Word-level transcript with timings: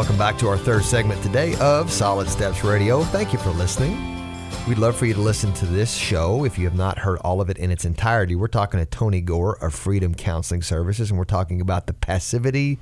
Welcome 0.00 0.16
back 0.16 0.38
to 0.38 0.48
our 0.48 0.56
third 0.56 0.82
segment 0.84 1.22
today 1.22 1.54
of 1.60 1.92
Solid 1.92 2.26
Steps 2.26 2.64
Radio. 2.64 3.02
Thank 3.02 3.34
you 3.34 3.38
for 3.38 3.50
listening. 3.50 3.98
We'd 4.66 4.78
love 4.78 4.96
for 4.96 5.04
you 5.04 5.12
to 5.12 5.20
listen 5.20 5.52
to 5.52 5.66
this 5.66 5.94
show 5.94 6.46
if 6.46 6.56
you 6.56 6.64
have 6.64 6.74
not 6.74 6.98
heard 6.98 7.18
all 7.18 7.42
of 7.42 7.50
it 7.50 7.58
in 7.58 7.70
its 7.70 7.84
entirety. 7.84 8.34
We're 8.34 8.48
talking 8.48 8.80
to 8.80 8.86
Tony 8.86 9.20
Gore 9.20 9.62
of 9.62 9.74
Freedom 9.74 10.14
Counseling 10.14 10.62
Services, 10.62 11.10
and 11.10 11.18
we're 11.18 11.26
talking 11.26 11.60
about 11.60 11.86
the 11.86 11.92
passivity 11.92 12.78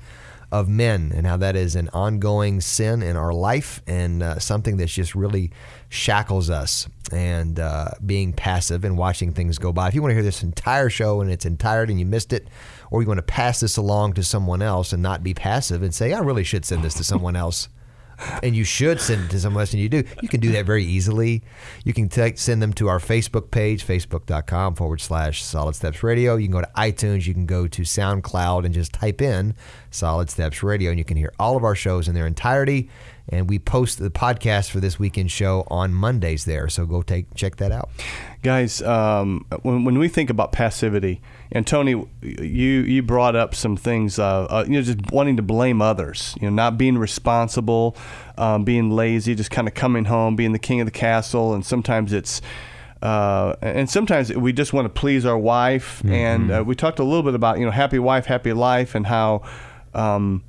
of 0.49 0.69
men 0.69 1.11
and 1.13 1.27
how 1.27 1.35
that 1.35 1.57
is 1.57 1.75
an 1.75 1.89
ongoing 1.89 2.61
sin 2.61 3.03
in 3.03 3.17
our 3.17 3.33
life 3.33 3.81
and 3.85 4.23
uh, 4.23 4.39
something 4.39 4.77
that's 4.77 4.93
just 4.93 5.13
really 5.13 5.51
shackles 5.89 6.49
us 6.49 6.87
and 7.11 7.59
uh, 7.59 7.89
being 8.05 8.31
passive 8.31 8.85
and 8.85 8.97
watching 8.97 9.33
things 9.33 9.57
go 9.57 9.73
by. 9.73 9.89
If 9.89 9.93
you 9.93 10.01
want 10.01 10.11
to 10.11 10.15
hear 10.15 10.23
this 10.23 10.41
entire 10.41 10.89
show 10.89 11.19
in 11.19 11.29
its 11.29 11.45
entirety 11.45 11.93
and 11.93 11.99
you 11.99 12.05
missed 12.05 12.31
it, 12.31 12.47
or 12.91 13.01
you 13.01 13.07
want 13.07 13.19
to 13.19 13.23
pass 13.23 13.59
this 13.59 13.77
along 13.77 14.13
to 14.13 14.23
someone 14.23 14.61
else 14.61 14.93
and 14.93 15.01
not 15.01 15.23
be 15.23 15.33
passive 15.33 15.81
and 15.81 15.93
say, 15.93 16.13
I 16.13 16.19
really 16.19 16.43
should 16.43 16.65
send 16.65 16.83
this 16.83 16.93
to 16.95 17.03
someone 17.03 17.35
else 17.35 17.69
and 18.43 18.55
you 18.55 18.63
should 18.63 18.99
send 18.99 19.25
it 19.25 19.31
to 19.31 19.39
someone 19.39 19.61
else, 19.61 19.73
and 19.73 19.81
you 19.81 19.89
do. 19.89 20.03
You 20.21 20.29
can 20.29 20.39
do 20.39 20.51
that 20.53 20.65
very 20.65 20.83
easily. 20.83 21.41
You 21.83 21.93
can 21.93 22.09
send 22.35 22.61
them 22.61 22.73
to 22.73 22.87
our 22.87 22.99
Facebook 22.99 23.51
page, 23.51 23.85
facebook.com 23.85 24.75
forward 24.75 25.01
slash 25.01 25.43
Solid 25.43 25.75
Steps 25.75 26.03
Radio. 26.03 26.35
You 26.35 26.47
can 26.47 26.53
go 26.53 26.61
to 26.61 26.71
iTunes. 26.75 27.27
You 27.27 27.33
can 27.33 27.45
go 27.45 27.67
to 27.67 27.81
SoundCloud 27.83 28.65
and 28.65 28.73
just 28.73 28.93
type 28.93 29.21
in 29.21 29.55
Solid 29.91 30.29
Steps 30.29 30.63
Radio, 30.63 30.89
and 30.89 30.99
you 30.99 31.05
can 31.05 31.17
hear 31.17 31.33
all 31.39 31.55
of 31.55 31.63
our 31.63 31.75
shows 31.75 32.07
in 32.07 32.15
their 32.15 32.27
entirety. 32.27 32.89
And 33.31 33.47
we 33.47 33.59
post 33.59 33.99
the 33.99 34.09
podcast 34.09 34.71
for 34.71 34.79
this 34.79 34.97
weekend 34.97 35.31
show 35.31 35.65
on 35.69 35.93
Mondays 35.93 36.45
there. 36.45 36.67
So 36.67 36.85
go 36.85 37.01
take 37.01 37.33
check 37.35 37.57
that 37.57 37.71
out. 37.71 37.89
Guys, 38.41 38.81
um, 38.81 39.45
when, 39.61 39.83
when 39.83 39.99
we 39.99 40.07
think 40.07 40.29
about 40.29 40.51
passivity, 40.51 41.21
and 41.51 41.65
Tony, 41.65 41.91
you 42.21 42.81
you 42.81 43.03
brought 43.03 43.35
up 43.35 43.53
some 43.53 43.77
things, 43.77 44.17
uh, 44.17 44.45
uh, 44.45 44.65
you 44.67 44.73
know, 44.73 44.81
just 44.81 45.11
wanting 45.11 45.37
to 45.37 45.43
blame 45.43 45.81
others, 45.81 46.35
you 46.41 46.49
know, 46.49 46.55
not 46.55 46.77
being 46.77 46.97
responsible, 46.97 47.95
um, 48.37 48.63
being 48.63 48.91
lazy, 48.91 49.35
just 49.35 49.51
kind 49.51 49.67
of 49.67 49.73
coming 49.73 50.05
home, 50.05 50.35
being 50.35 50.51
the 50.51 50.59
king 50.59 50.79
of 50.79 50.85
the 50.85 50.91
castle, 50.91 51.53
and 51.53 51.65
sometimes 51.65 52.13
it's. 52.13 52.41
Uh, 53.01 53.55
and 53.61 53.89
sometimes 53.89 54.29
we 54.35 54.51
just 54.51 54.73
want 54.73 54.83
to 54.83 54.89
please 54.89 55.25
our 55.25 55.37
wife, 55.37 55.99
mm-hmm. 55.99 56.11
and 56.11 56.51
uh, 56.51 56.61
we 56.67 56.75
talked 56.75 56.99
a 56.99 57.03
little 57.03 57.23
bit 57.23 57.33
about 57.33 57.57
you 57.57 57.63
know 57.63 57.71
happy 57.71 57.97
wife, 57.97 58.25
happy 58.25 58.51
life, 58.51 58.93
and 58.93 59.07
how 59.07 59.41
um, 59.93 60.43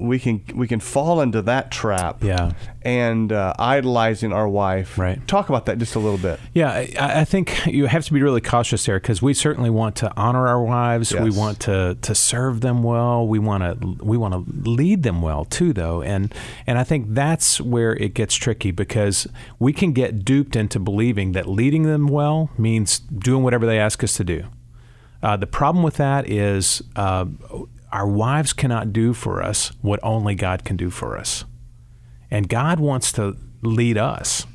we 0.00 0.18
can 0.18 0.42
we 0.54 0.66
can 0.68 0.80
fall 0.80 1.20
into 1.20 1.42
that 1.42 1.70
trap. 1.70 2.22
Yeah. 2.22 2.52
And 2.82 3.32
uh, 3.32 3.54
idolizing 3.58 4.32
our 4.32 4.48
wife. 4.48 4.98
Right. 4.98 5.26
Talk 5.26 5.48
about 5.48 5.64
that 5.66 5.78
just 5.78 5.94
a 5.94 5.98
little 5.98 6.18
bit. 6.18 6.38
Yeah, 6.52 6.70
I, 6.70 6.92
I 6.98 7.24
think 7.24 7.66
you 7.66 7.86
have 7.86 8.04
to 8.04 8.12
be 8.12 8.22
really 8.22 8.42
cautious 8.42 8.84
there 8.84 9.00
because 9.00 9.22
we 9.22 9.32
certainly 9.32 9.70
want 9.70 9.96
to 9.96 10.12
honor 10.16 10.46
our 10.46 10.62
wives. 10.62 11.10
Yes. 11.10 11.22
We 11.22 11.30
want 11.30 11.60
to 11.60 11.96
to 12.00 12.14
serve 12.14 12.60
them 12.60 12.82
well. 12.82 13.26
We 13.26 13.38
want 13.38 13.62
to 13.62 14.04
we 14.04 14.16
want 14.18 14.34
to 14.34 14.70
lead 14.70 15.02
them 15.02 15.22
well 15.22 15.44
too, 15.44 15.72
though. 15.72 16.02
And 16.02 16.34
and 16.66 16.78
I 16.78 16.84
think 16.84 17.06
that's 17.10 17.60
where 17.60 17.94
it 17.94 18.12
gets 18.14 18.34
tricky 18.34 18.70
because 18.70 19.26
we 19.58 19.72
can 19.72 19.92
get 19.92 20.24
duped 20.24 20.54
into 20.56 20.78
believing 20.78 21.32
that 21.32 21.48
leading 21.48 21.84
them 21.84 22.06
well 22.06 22.50
means 22.58 22.98
doing 22.98 23.42
whatever 23.42 23.64
they 23.64 23.78
ask 23.78 24.04
us 24.04 24.14
to 24.18 24.24
do. 24.24 24.44
Uh, 25.22 25.38
the 25.38 25.46
problem 25.46 25.82
with 25.82 25.96
that 25.96 26.28
is 26.28 26.82
uh, 26.96 27.24
our 27.94 28.08
wives 28.08 28.52
cannot 28.52 28.92
do 28.92 29.14
for 29.14 29.40
us 29.40 29.70
what 29.80 30.00
only 30.02 30.34
God 30.34 30.64
can 30.64 30.76
do 30.76 30.90
for 30.90 31.16
us. 31.16 31.44
And 32.28 32.48
God 32.48 32.80
wants 32.80 33.12
to 33.12 33.36
lead 33.62 33.96
us. 33.96 34.46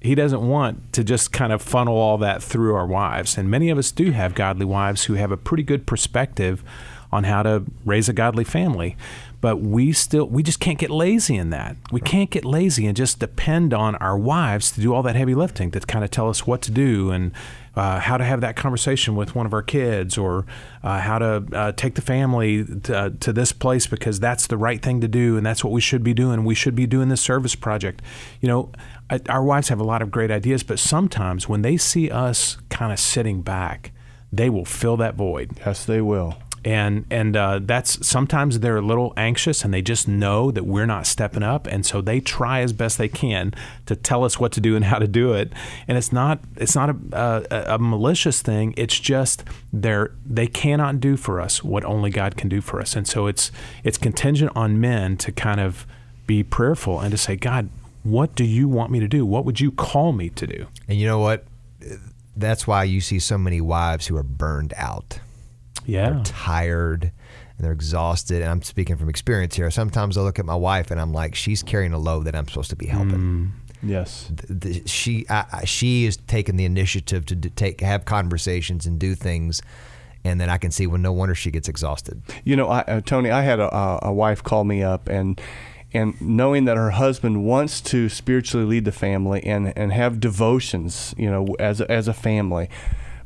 He 0.00 0.14
doesn't 0.14 0.40
want 0.40 0.94
to 0.94 1.04
just 1.04 1.30
kind 1.30 1.52
of 1.52 1.60
funnel 1.60 1.96
all 1.96 2.16
that 2.18 2.42
through 2.42 2.74
our 2.74 2.86
wives. 2.86 3.36
And 3.36 3.50
many 3.50 3.68
of 3.68 3.76
us 3.76 3.92
do 3.92 4.12
have 4.12 4.34
godly 4.34 4.64
wives 4.64 5.04
who 5.04 5.14
have 5.14 5.30
a 5.30 5.36
pretty 5.36 5.64
good 5.64 5.86
perspective 5.86 6.64
on 7.12 7.24
how 7.24 7.42
to 7.42 7.64
raise 7.84 8.08
a 8.08 8.14
godly 8.14 8.44
family. 8.44 8.96
But 9.42 9.58
we 9.58 9.92
still, 9.92 10.24
we 10.26 10.42
just 10.42 10.58
can't 10.58 10.78
get 10.78 10.90
lazy 10.90 11.36
in 11.36 11.50
that. 11.50 11.76
We 11.92 12.00
can't 12.00 12.30
get 12.30 12.44
lazy 12.44 12.86
and 12.86 12.96
just 12.96 13.18
depend 13.18 13.74
on 13.74 13.96
our 13.96 14.16
wives 14.16 14.72
to 14.72 14.80
do 14.80 14.94
all 14.94 15.02
that 15.02 15.14
heavy 15.14 15.34
lifting, 15.34 15.70
to 15.72 15.80
kind 15.80 16.04
of 16.04 16.10
tell 16.10 16.30
us 16.30 16.46
what 16.46 16.62
to 16.62 16.70
do 16.70 17.10
and 17.10 17.32
uh, 17.78 18.00
how 18.00 18.16
to 18.16 18.24
have 18.24 18.40
that 18.40 18.56
conversation 18.56 19.14
with 19.14 19.36
one 19.36 19.46
of 19.46 19.52
our 19.52 19.62
kids 19.62 20.18
or 20.18 20.44
uh, 20.82 20.98
how 20.98 21.16
to 21.16 21.44
uh, 21.52 21.70
take 21.72 21.94
the 21.94 22.02
family 22.02 22.64
to, 22.64 22.98
uh, 22.98 23.10
to, 23.20 23.32
this 23.32 23.52
place 23.52 23.86
because 23.86 24.18
that's 24.18 24.48
the 24.48 24.56
right 24.56 24.82
thing 24.82 25.00
to 25.00 25.06
do 25.06 25.36
and 25.36 25.46
that's 25.46 25.62
what 25.62 25.72
we 25.72 25.80
should 25.80 26.02
be 26.02 26.12
doing. 26.12 26.44
We 26.44 26.56
should 26.56 26.74
be 26.74 26.88
doing 26.88 27.08
this 27.08 27.20
service 27.20 27.54
project. 27.54 28.02
You 28.40 28.48
know, 28.48 28.72
I, 29.08 29.20
our 29.28 29.44
wives 29.44 29.68
have 29.68 29.78
a 29.78 29.84
lot 29.84 30.02
of 30.02 30.10
great 30.10 30.32
ideas, 30.32 30.64
but 30.64 30.80
sometimes 30.80 31.48
when 31.48 31.62
they 31.62 31.76
see 31.76 32.10
us 32.10 32.58
kind 32.68 32.92
of 32.92 32.98
sitting 32.98 33.42
back, 33.42 33.92
they 34.32 34.50
will 34.50 34.64
fill 34.64 34.96
that 34.96 35.14
void. 35.14 35.52
Yes, 35.64 35.84
they 35.84 36.00
will 36.00 36.36
and 36.64 37.04
and 37.10 37.36
uh, 37.36 37.60
that's 37.62 38.06
sometimes 38.06 38.60
they're 38.60 38.78
a 38.78 38.82
little 38.82 39.12
anxious 39.16 39.64
and 39.64 39.72
they 39.72 39.82
just 39.82 40.08
know 40.08 40.50
that 40.50 40.64
we're 40.64 40.86
not 40.86 41.06
stepping 41.06 41.42
up. 41.42 41.66
And 41.66 41.86
so 41.86 42.00
they 42.00 42.20
try 42.20 42.60
as 42.60 42.72
best 42.72 42.98
they 42.98 43.08
can 43.08 43.54
to 43.86 43.96
tell 43.96 44.24
us 44.24 44.38
what 44.38 44.52
to 44.52 44.60
do 44.60 44.76
and 44.76 44.84
how 44.84 44.98
to 44.98 45.08
do 45.08 45.32
it. 45.32 45.52
And 45.86 45.96
it's 45.96 46.12
not 46.12 46.40
it's 46.56 46.74
not 46.74 46.90
a, 46.90 47.46
a, 47.50 47.74
a 47.74 47.78
malicious 47.78 48.42
thing. 48.42 48.74
It's 48.76 48.98
just 48.98 49.44
they're 49.72 50.12
they 50.26 50.46
cannot 50.46 51.00
do 51.00 51.16
for 51.16 51.40
us 51.40 51.62
what 51.62 51.84
only 51.84 52.10
God 52.10 52.36
can 52.36 52.48
do 52.48 52.60
for 52.60 52.80
us. 52.80 52.96
And 52.96 53.06
so 53.06 53.26
it's 53.26 53.50
it's 53.84 53.98
contingent 53.98 54.52
on 54.54 54.80
men 54.80 55.16
to 55.18 55.32
kind 55.32 55.60
of 55.60 55.86
be 56.26 56.42
prayerful 56.42 57.00
and 57.00 57.10
to 57.10 57.18
say 57.18 57.36
God 57.36 57.70
what 58.04 58.34
do 58.34 58.44
you 58.44 58.68
want 58.68 58.90
me 58.90 59.00
to 59.00 59.08
do? 59.08 59.26
What 59.26 59.44
would 59.44 59.60
you 59.60 59.70
call 59.70 60.12
me 60.12 60.30
to 60.30 60.46
do? 60.46 60.66
And 60.86 60.98
you 60.98 61.06
know 61.06 61.18
what? 61.18 61.44
That's 62.36 62.66
why 62.66 62.84
you 62.84 63.00
see 63.00 63.18
so 63.18 63.36
many 63.36 63.60
wives 63.60 64.06
who 64.06 64.16
are 64.16 64.22
burned 64.22 64.72
out 64.76 65.18
yeah. 65.88 66.10
They're 66.10 66.22
tired 66.22 67.04
and 67.04 67.64
they're 67.64 67.72
exhausted. 67.72 68.42
And 68.42 68.50
I'm 68.50 68.62
speaking 68.62 68.96
from 68.96 69.08
experience 69.08 69.56
here. 69.56 69.70
Sometimes 69.70 70.18
I 70.18 70.20
look 70.20 70.38
at 70.38 70.44
my 70.44 70.54
wife 70.54 70.90
and 70.90 71.00
I'm 71.00 71.12
like, 71.12 71.34
she's 71.34 71.62
carrying 71.62 71.92
a 71.92 71.98
load 71.98 72.24
that 72.24 72.36
I'm 72.36 72.46
supposed 72.46 72.70
to 72.70 72.76
be 72.76 72.86
helping. 72.86 73.18
Mm. 73.18 73.50
Yes, 73.80 74.30
the, 74.34 74.54
the, 74.54 74.88
she 74.88 75.24
I, 75.30 75.64
she 75.64 76.04
is 76.04 76.16
taking 76.16 76.56
the 76.56 76.64
initiative 76.64 77.24
to 77.26 77.36
take 77.36 77.80
have 77.80 78.04
conversations 78.04 78.86
and 78.86 78.98
do 78.98 79.14
things, 79.14 79.62
and 80.24 80.40
then 80.40 80.50
I 80.50 80.58
can 80.58 80.72
see 80.72 80.88
when 80.88 81.00
no 81.00 81.12
wonder 81.12 81.36
she 81.36 81.52
gets 81.52 81.68
exhausted. 81.68 82.20
You 82.42 82.56
know, 82.56 82.68
I, 82.68 82.80
uh, 82.80 83.00
Tony, 83.02 83.30
I 83.30 83.42
had 83.42 83.60
a, 83.60 84.00
a 84.02 84.12
wife 84.12 84.42
call 84.42 84.64
me 84.64 84.82
up 84.82 85.08
and 85.08 85.40
and 85.94 86.20
knowing 86.20 86.64
that 86.64 86.76
her 86.76 86.90
husband 86.90 87.44
wants 87.44 87.80
to 87.82 88.08
spiritually 88.08 88.66
lead 88.66 88.84
the 88.84 88.90
family 88.90 89.44
and 89.44 89.72
and 89.78 89.92
have 89.92 90.18
devotions, 90.18 91.14
you 91.16 91.30
know, 91.30 91.54
as 91.60 91.80
a, 91.80 91.88
as 91.88 92.08
a 92.08 92.12
family 92.12 92.68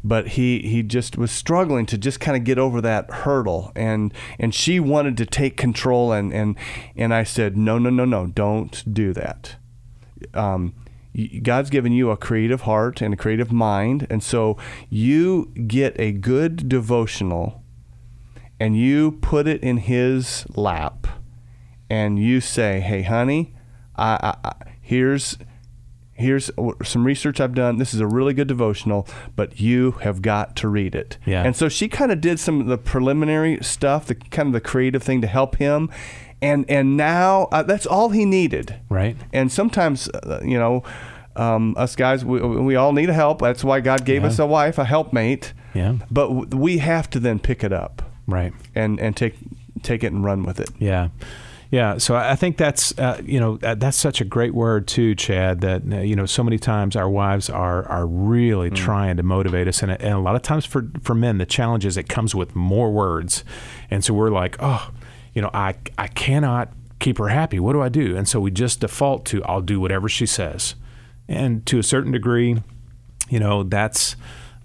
but 0.04 0.28
he 0.28 0.60
he 0.60 0.82
just 0.82 1.16
was 1.16 1.30
struggling 1.30 1.86
to 1.86 1.98
just 1.98 2.20
kind 2.20 2.36
of 2.36 2.44
get 2.44 2.58
over 2.58 2.80
that 2.80 3.10
hurdle. 3.10 3.72
And 3.76 4.12
and 4.38 4.54
she 4.54 4.80
wanted 4.80 5.16
to 5.18 5.26
take 5.26 5.56
control 5.56 6.12
and 6.12 6.32
and 6.32 6.56
and 6.96 7.14
I 7.14 7.24
said 7.24 7.56
no 7.56 7.78
no 7.78 7.90
no 7.90 8.04
no 8.04 8.26
don't 8.26 8.82
do 8.92 9.12
that. 9.12 9.56
Um, 10.34 10.74
God's 11.42 11.68
given 11.68 11.92
you 11.92 12.10
a 12.10 12.16
creative 12.16 12.62
heart 12.62 13.02
and 13.02 13.12
a 13.12 13.16
creative 13.16 13.52
mind 13.52 14.06
and 14.08 14.22
so 14.22 14.56
you 14.88 15.52
get 15.66 15.98
a 16.00 16.12
good 16.12 16.69
devotional 16.69 17.62
and 18.58 18.78
you 18.78 19.12
put 19.12 19.46
it 19.46 19.62
in 19.62 19.76
his 19.76 20.46
lap 20.54 21.06
and 21.90 22.19
you 22.19 22.40
say 22.40 22.80
hey 22.80 23.02
honey 23.02 23.54
I, 23.94 24.36
I, 24.42 24.48
I 24.48 24.54
here's 24.80 25.36
here's 26.22 26.50
some 26.82 27.04
research 27.04 27.40
I've 27.40 27.54
done. 27.54 27.78
This 27.78 27.92
is 27.92 28.00
a 28.00 28.06
really 28.06 28.32
good 28.32 28.48
devotional, 28.48 29.06
but 29.36 29.60
you 29.60 29.92
have 30.02 30.22
got 30.22 30.56
to 30.56 30.68
read 30.68 30.94
it. 30.94 31.18
Yeah. 31.26 31.42
And 31.44 31.54
so 31.54 31.68
she 31.68 31.88
kind 31.88 32.10
of 32.10 32.20
did 32.20 32.40
some 32.40 32.60
of 32.60 32.66
the 32.66 32.78
preliminary 32.78 33.58
stuff, 33.62 34.06
the 34.06 34.14
kind 34.14 34.46
of 34.46 34.52
the 34.52 34.60
creative 34.60 35.02
thing 35.02 35.20
to 35.20 35.26
help 35.26 35.56
him. 35.56 35.90
And 36.40 36.68
and 36.68 36.96
now 36.96 37.48
uh, 37.52 37.62
that's 37.62 37.86
all 37.86 38.08
he 38.10 38.24
needed. 38.24 38.80
Right. 38.88 39.16
And 39.32 39.52
sometimes, 39.52 40.08
uh, 40.08 40.40
you 40.42 40.58
know, 40.58 40.82
um, 41.36 41.74
us 41.76 41.94
guys, 41.94 42.24
we, 42.24 42.40
we 42.40 42.76
all 42.76 42.92
need 42.92 43.08
help. 43.08 43.40
That's 43.40 43.62
why 43.62 43.80
God 43.80 44.04
gave 44.04 44.22
yeah. 44.22 44.28
us 44.28 44.38
a 44.38 44.46
wife, 44.46 44.78
a 44.78 44.84
helpmate. 44.84 45.52
Yeah. 45.74 45.98
But 46.10 46.54
we 46.54 46.78
have 46.78 47.08
to 47.10 47.20
then 47.20 47.38
pick 47.38 47.62
it 47.62 47.72
up. 47.72 48.02
Right. 48.26 48.52
And 48.74 48.98
and 49.00 49.16
take 49.16 49.34
take 49.82 50.04
it 50.04 50.12
and 50.12 50.24
run 50.24 50.42
with 50.42 50.60
it. 50.60 50.70
Yeah. 50.78 51.08
Yeah, 51.72 51.96
so 51.96 52.14
I 52.14 52.36
think 52.36 52.58
that's 52.58 52.96
uh, 52.98 53.22
you 53.24 53.40
know 53.40 53.56
that's 53.56 53.96
such 53.96 54.20
a 54.20 54.26
great 54.26 54.52
word 54.52 54.86
too, 54.86 55.14
Chad. 55.14 55.62
That 55.62 55.82
uh, 55.90 56.00
you 56.00 56.14
know 56.14 56.26
so 56.26 56.44
many 56.44 56.58
times 56.58 56.96
our 56.96 57.08
wives 57.08 57.48
are 57.48 57.88
are 57.88 58.06
really 58.06 58.69
mm. 58.69 58.76
trying 58.76 59.16
to 59.16 59.22
motivate 59.22 59.66
us, 59.66 59.82
and, 59.82 59.90
and 59.90 60.12
a 60.12 60.19
lot 60.19 60.36
of 60.36 60.42
times 60.42 60.66
for 60.66 60.84
for 61.02 61.14
men 61.14 61.38
the 61.38 61.46
challenge 61.46 61.86
is 61.86 61.96
it 61.96 62.10
comes 62.10 62.34
with 62.34 62.54
more 62.54 62.92
words, 62.92 63.42
and 63.90 64.04
so 64.04 64.12
we're 64.12 64.28
like, 64.28 64.56
oh, 64.60 64.90
you 65.32 65.40
know, 65.40 65.48
I 65.54 65.74
I 65.96 66.08
cannot 66.08 66.74
keep 66.98 67.16
her 67.16 67.28
happy. 67.28 67.58
What 67.58 67.72
do 67.72 67.80
I 67.80 67.88
do? 67.88 68.18
And 68.18 68.28
so 68.28 68.38
we 68.38 68.50
just 68.50 68.80
default 68.80 69.25
to 69.26 69.42
I'll 69.44 69.62
do 69.62 69.80
whatever 69.80 70.10
she 70.10 70.26
says, 70.26 70.75
and 71.26 71.64
to 71.64 71.78
a 71.78 71.82
certain 71.82 72.12
degree, 72.12 72.62
you 73.30 73.40
know, 73.40 73.62
that's 73.62 74.14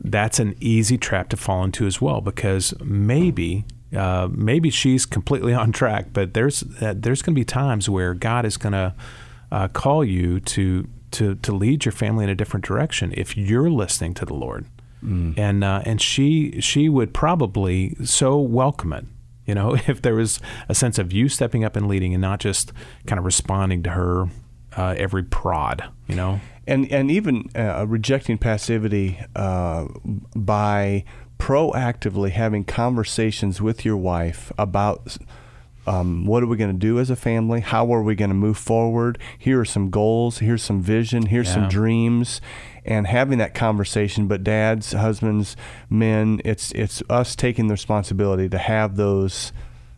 that's 0.01 0.39
an 0.39 0.56
easy 0.60 0.98
trap 0.98 1.30
to 1.30 1.38
fall 1.38 1.63
into 1.63 1.88
as 1.88 2.01
well 2.01 2.19
because 2.19 2.74
maybe 2.81 3.63
uh, 3.95 4.28
maybe 4.31 4.69
she's 4.69 5.06
completely 5.06 5.54
on 5.63 5.72
track, 5.72 6.07
but 6.13 6.34
there's 6.34 6.63
uh, 6.81 6.94
there's 6.95 7.22
going 7.22 7.36
to 7.36 7.39
be 7.39 7.45
times 7.45 7.89
where 7.89 8.13
God 8.13 8.45
is 8.45 8.57
going 8.57 8.74
to 8.74 8.94
uh, 9.51 9.68
call 9.69 10.04
you 10.04 10.39
to 10.42 10.88
to 11.12 11.36
to 11.36 11.51
lead 11.51 11.86
your 11.86 11.92
family 11.92 12.24
in 12.24 12.30
a 12.30 12.36
different 12.36 12.66
direction 12.66 13.13
if 13.16 13.38
you're 13.38 13.69
listening 13.69 14.13
to 14.16 14.25
the 14.25 14.34
Lord. 14.34 14.66
Mm. 15.04 15.38
And 15.38 15.63
uh, 15.63 15.81
and 15.86 16.01
she 16.01 16.60
she 16.60 16.89
would 16.89 17.13
probably 17.13 17.95
so 18.04 18.39
welcome 18.39 18.94
it 18.94 19.06
You 19.45 19.56
know, 19.56 19.75
if 19.88 20.01
there 20.01 20.16
was 20.16 20.39
a 20.68 20.75
sense 20.75 21.00
of 21.00 21.13
you 21.13 21.30
stepping 21.30 21.63
up 21.63 21.75
and 21.75 21.88
leading 21.88 22.13
and 22.13 22.22
not 22.22 22.39
just 22.39 22.74
kind 23.06 23.19
of 23.19 23.25
responding 23.25 23.84
to 23.84 23.92
her 23.92 24.28
uh, 24.78 24.95
every 24.98 25.24
prod, 25.24 25.84
you 26.07 26.16
know? 26.16 26.39
And, 26.68 26.92
and 26.92 27.10
even 27.10 27.50
uh, 27.56 27.88
rejecting 27.88 28.38
passivity 28.38 29.19
uh, 29.36 29.86
by 30.36 31.06
proactively 31.38 32.31
having 32.31 32.63
conversations 32.63 33.62
with 33.62 33.86
your 33.86 33.98
wife 33.98 34.51
about 34.57 35.18
um, 35.88 36.25
what 36.25 36.44
are 36.44 36.48
we 36.48 36.57
going 36.57 36.74
to 36.74 36.78
do 36.78 37.00
as 37.00 37.10
a 37.10 37.16
family? 37.16 37.62
How 37.62 37.94
are 37.94 38.04
we 38.04 38.13
going 38.13 38.30
to 38.30 38.36
move 38.36 38.57
forward? 38.57 39.18
Here 39.38 39.62
are 39.62 39.66
some 39.66 39.89
goals. 39.89 40.39
Here's 40.39 40.62
some 40.62 40.81
vision. 40.81 41.28
Here's 41.28 41.48
yeah. 41.48 41.54
some 41.54 41.69
dreams, 41.69 42.42
and 42.84 43.07
having 43.07 43.38
that 43.38 43.54
conversation. 43.54 44.28
But 44.28 44.44
dads, 44.44 44.92
husbands, 44.92 45.56
men, 45.89 46.42
it's 46.44 46.72
it's 46.74 47.01
us 47.10 47.36
taking 47.38 47.68
the 47.68 47.74
responsibility 47.74 48.50
to 48.50 48.57
have 48.57 48.98
those 48.98 49.54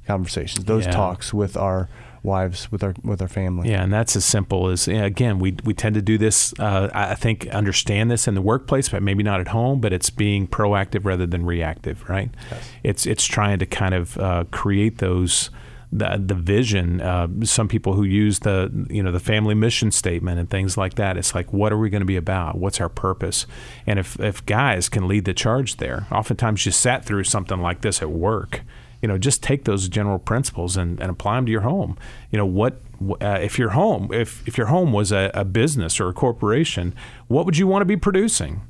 conversations, 0.05 0.65
those 0.65 0.85
yeah. 0.85 0.91
talks 0.91 1.33
with 1.33 1.57
our 1.57 1.89
wives 2.23 2.71
with 2.71 2.83
our 2.83 2.93
with 3.03 3.21
our 3.21 3.27
family. 3.27 3.69
Yeah, 3.69 3.83
and 3.83 3.93
that's 3.93 4.15
as 4.15 4.25
simple 4.25 4.69
as 4.69 4.87
again 4.87 5.39
we 5.39 5.55
we 5.63 5.73
tend 5.73 5.95
to 5.95 6.01
do 6.01 6.17
this. 6.17 6.53
Uh, 6.59 6.89
I 6.93 7.15
think 7.15 7.47
understand 7.47 8.11
this 8.11 8.27
in 8.27 8.35
the 8.35 8.41
workplace, 8.41 8.89
but 8.89 9.03
maybe 9.03 9.23
not 9.23 9.39
at 9.39 9.49
home. 9.49 9.79
But 9.79 9.93
it's 9.93 10.09
being 10.09 10.47
proactive 10.47 11.05
rather 11.05 11.25
than 11.25 11.45
reactive, 11.45 12.07
right? 12.09 12.29
Yes. 12.51 12.69
It's 12.83 13.05
it's 13.05 13.25
trying 13.25 13.59
to 13.59 13.65
kind 13.65 13.93
of 13.93 14.17
uh, 14.17 14.45
create 14.51 14.97
those 14.97 15.49
the 15.91 16.21
the 16.23 16.35
vision. 16.35 17.01
Uh, 17.01 17.27
some 17.43 17.67
people 17.67 17.93
who 17.93 18.03
use 18.03 18.39
the 18.39 18.87
you 18.89 19.01
know 19.01 19.11
the 19.11 19.19
family 19.19 19.55
mission 19.55 19.91
statement 19.91 20.39
and 20.39 20.49
things 20.49 20.77
like 20.77 20.95
that. 20.95 21.17
It's 21.17 21.33
like, 21.33 21.51
what 21.51 21.71
are 21.71 21.77
we 21.77 21.89
going 21.89 22.01
to 22.01 22.05
be 22.05 22.17
about? 22.17 22.57
What's 22.57 22.79
our 22.79 22.89
purpose? 22.89 23.45
And 23.87 23.99
if 23.99 24.19
if 24.19 24.45
guys 24.45 24.89
can 24.89 25.07
lead 25.07 25.25
the 25.25 25.33
charge 25.33 25.77
there, 25.77 26.07
oftentimes 26.11 26.65
you 26.65 26.71
sat 26.71 27.05
through 27.05 27.23
something 27.23 27.59
like 27.59 27.81
this 27.81 28.01
at 28.01 28.11
work. 28.11 28.61
You 29.01 29.07
know, 29.07 29.17
just 29.17 29.41
take 29.41 29.65
those 29.65 29.87
general 29.87 30.19
principles 30.19 30.75
and, 30.75 30.99
and 30.99 31.09
apply 31.09 31.35
them 31.35 31.45
to 31.45 31.51
your 31.51 31.61
home. 31.61 31.97
You 32.31 32.37
know, 32.37 32.45
what 32.45 32.81
uh, 33.21 33.39
if 33.41 33.57
your 33.57 33.69
home 33.69 34.09
if 34.13 34.47
if 34.47 34.57
your 34.57 34.67
home 34.67 34.91
was 34.91 35.11
a, 35.11 35.31
a 35.33 35.45
business 35.45 35.99
or 35.99 36.09
a 36.09 36.13
corporation, 36.13 36.93
what 37.27 37.45
would 37.45 37.57
you 37.57 37.67
want 37.67 37.81
to 37.81 37.85
be 37.85 37.97
producing? 37.97 38.61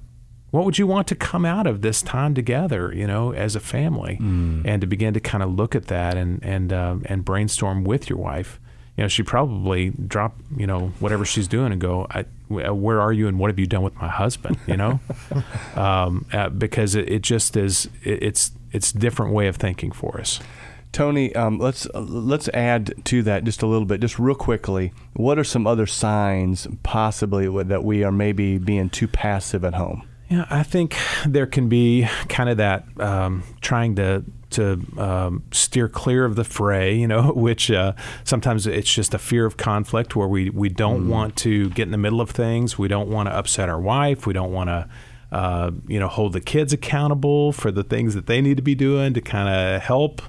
what 0.52 0.66
would 0.66 0.78
you 0.78 0.88
want 0.88 1.08
to 1.08 1.16
come 1.16 1.46
out 1.46 1.68
of 1.68 1.82
this 1.82 2.02
time 2.02 2.34
together, 2.34 2.94
you 2.94 3.06
know, 3.06 3.32
as 3.34 3.56
a 3.56 3.60
family, 3.60 4.18
mm. 4.20 4.62
and 4.66 4.82
to 4.82 4.88
begin 4.88 5.14
to 5.14 5.20
kind 5.20 5.44
of 5.44 5.54
look 5.54 5.76
at 5.76 5.88
that 5.88 6.18
and 6.18 6.44
and 6.44 6.74
uh, 6.74 6.98
and 7.06 7.24
brainstorm 7.24 7.84
with 7.84 8.10
your 8.10 8.18
wife. 8.18 8.60
You 8.98 9.04
know, 9.04 9.08
she 9.08 9.24
probably 9.24 9.92
drop 9.92 10.38
you 10.58 10.68
know 10.68 10.92
whatever 11.00 11.24
she's 11.24 11.48
doing 11.48 11.72
and 11.72 11.80
go, 11.80 12.08
"Where 12.48 13.00
are 13.00 13.14
you? 13.14 13.28
And 13.28 13.38
what 13.38 13.50
have 13.50 13.60
you 13.60 13.68
done 13.68 13.84
with 13.84 13.96
my 13.96 14.10
husband?" 14.10 14.58
You 14.66 14.78
know, 14.78 15.00
um, 15.76 16.26
uh, 16.34 16.50
because 16.50 16.96
it, 16.96 17.10
it, 17.10 17.22
just 17.22 17.56
is. 17.56 17.88
It, 18.04 18.24
it's 18.24 18.52
it's 18.72 18.92
different 18.92 19.34
way 19.34 19.48
of 19.48 19.58
thinking 19.58 19.92
for 19.92 20.20
us. 20.20 20.40
Tony, 20.92 21.34
um, 21.36 21.60
let's 21.60 21.88
uh, 21.94 22.00
let's 22.00 22.50
add 22.50 22.94
to 23.06 23.22
that 23.24 23.44
just 23.44 23.62
a 23.62 23.68
little 23.68 23.86
bit, 23.86 24.02
just 24.02 24.18
real 24.18 24.36
quickly. 24.36 24.92
What 25.14 25.38
are 25.38 25.44
some 25.44 25.68
other 25.68 25.86
signs, 25.86 26.68
possibly, 26.82 27.48
that 27.64 27.84
we 27.84 28.04
are 28.04 28.12
maybe 28.12 28.58
being 28.58 28.90
too 28.90 29.08
passive 29.08 29.64
at 29.64 29.76
home? 29.76 30.08
Yeah, 30.30 30.46
I 30.50 30.64
think 30.64 30.96
there 31.26 31.48
can 31.48 31.70
be 31.70 32.08
kind 32.28 32.50
of 32.50 32.58
that 32.58 32.86
um, 33.00 33.44
trying 33.62 33.96
to 33.96 34.24
to 34.52 34.84
um, 34.98 35.44
steer 35.52 35.88
clear 35.88 36.26
of 36.26 36.36
the 36.36 36.44
fray, 36.44 36.96
you 36.96 37.08
know, 37.08 37.32
which 37.36 37.70
uh, 37.70 37.94
sometimes 38.24 38.66
it's 38.66 38.92
just 38.92 39.14
a 39.14 39.20
fear 39.20 39.46
of 39.46 39.58
conflict 39.58 40.16
where 40.16 40.28
we, 40.28 40.50
we 40.50 40.70
don't 40.70 41.06
mm. 41.06 41.08
want 41.08 41.36
to 41.38 41.70
get 41.72 41.84
in 41.84 41.92
the 41.92 41.98
middle 41.98 42.22
of 42.22 42.32
things. 42.32 42.78
We 42.78 42.88
don't 42.88 43.10
want 43.10 43.30
to 43.30 43.36
upset 43.36 43.70
our 43.70 43.80
wife. 43.80 44.26
We 44.26 44.34
don't 44.34 44.52
want 44.52 44.70
to, 44.70 44.90
uh, 45.32 45.72
you 45.88 46.00
know, 46.00 46.08
hold 46.08 46.34
the 46.34 46.42
kids 46.42 46.74
accountable 46.74 47.52
for 47.52 47.72
the 47.72 47.84
things 47.84 48.16
that 48.16 48.28
they 48.28 48.42
need 48.42 48.58
to 48.58 48.64
be 48.64 48.76
doing 48.76 49.14
to 49.14 49.22
kind 49.22 49.50
of 49.50 49.82
help 49.82 50.22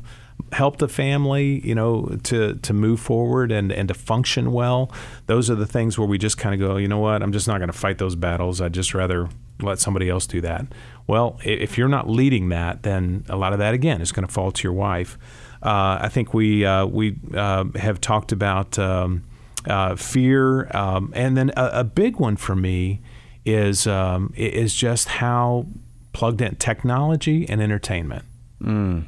help 0.53 0.79
the 0.79 0.89
family, 0.89 1.61
you 1.67 1.75
know, 1.75 2.19
to 2.25 2.55
to 2.57 2.73
move 2.73 3.01
forward 3.01 3.53
and 3.53 3.73
and 3.73 3.89
to 3.89 3.95
function 3.95 4.53
well. 4.53 4.93
Those 5.27 5.51
are 5.51 5.55
the 5.55 5.67
things 5.67 5.99
where 5.99 6.09
we 6.09 6.19
just 6.19 6.39
kind 6.39 6.55
of 6.55 6.61
go, 6.61 6.77
you 6.77 6.89
know 6.89 6.99
what, 6.99 7.23
I'm 7.23 7.33
just 7.33 7.49
not 7.49 7.59
going 7.59 7.71
to 7.71 7.77
fight 7.77 7.99
those 7.99 8.17
battles. 8.17 8.61
I'd 8.61 8.75
just 8.75 8.95
rather 8.95 9.29
let 9.63 9.79
somebody 9.79 10.09
else 10.09 10.27
do 10.27 10.41
that. 10.41 10.67
Well, 11.07 11.39
if 11.45 11.77
you're 11.77 11.89
not 11.89 12.09
leading 12.09 12.49
that, 12.51 12.83
then 12.83 13.25
a 13.29 13.37
lot 13.37 13.53
of 13.53 13.59
that 13.59 13.75
again 13.75 14.01
is 14.01 14.13
going 14.13 14.27
to 14.27 14.33
fall 14.33 14.53
to 14.53 14.63
your 14.63 14.73
wife. 14.73 15.19
Uh, 15.63 15.99
I 16.03 16.09
think 16.09 16.33
we 16.33 16.65
uh, 16.65 16.87
we 16.87 17.17
uh, 17.35 17.65
have 17.77 18.01
talked 18.01 18.33
about 18.33 18.79
um, 18.79 19.25
uh, 19.67 19.97
fear, 19.97 20.75
um, 20.75 21.13
and 21.15 21.37
then 21.37 21.51
a, 21.57 21.71
a, 21.81 21.85
big 21.85 22.17
one 22.17 22.37
for 22.37 22.57
me 22.57 23.01
is 23.45 23.87
um, 23.87 24.33
is 24.37 24.75
just 24.75 25.09
how 25.09 25.67
plugged 26.13 26.41
in 26.41 26.57
technology 26.57 27.49
and 27.49 27.61
entertainment. 27.61 28.25
Mm. 28.63 29.07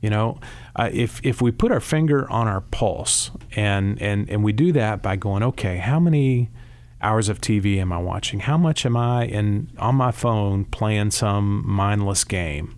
You 0.00 0.10
know, 0.10 0.38
uh, 0.76 0.90
if 0.92 1.20
if 1.24 1.40
we 1.40 1.50
put 1.50 1.72
our 1.72 1.80
finger 1.80 2.30
on 2.30 2.46
our 2.46 2.60
pulse 2.60 3.30
and 3.56 4.00
and 4.02 4.28
and 4.28 4.44
we 4.44 4.52
do 4.52 4.72
that 4.72 5.02
by 5.02 5.16
going, 5.16 5.42
okay, 5.42 5.78
how 5.78 5.98
many 5.98 6.50
hours 7.00 7.28
of 7.28 7.40
TV 7.40 7.78
am 7.78 7.92
I 7.92 7.98
watching? 7.98 8.40
How 8.40 8.56
much 8.56 8.84
am 8.84 8.96
I 8.96 9.26
in 9.26 9.70
on 9.78 9.94
my 9.94 10.10
phone 10.10 10.64
playing 10.64 11.10
some 11.12 11.62
mindless 11.66 12.24
game? 12.24 12.76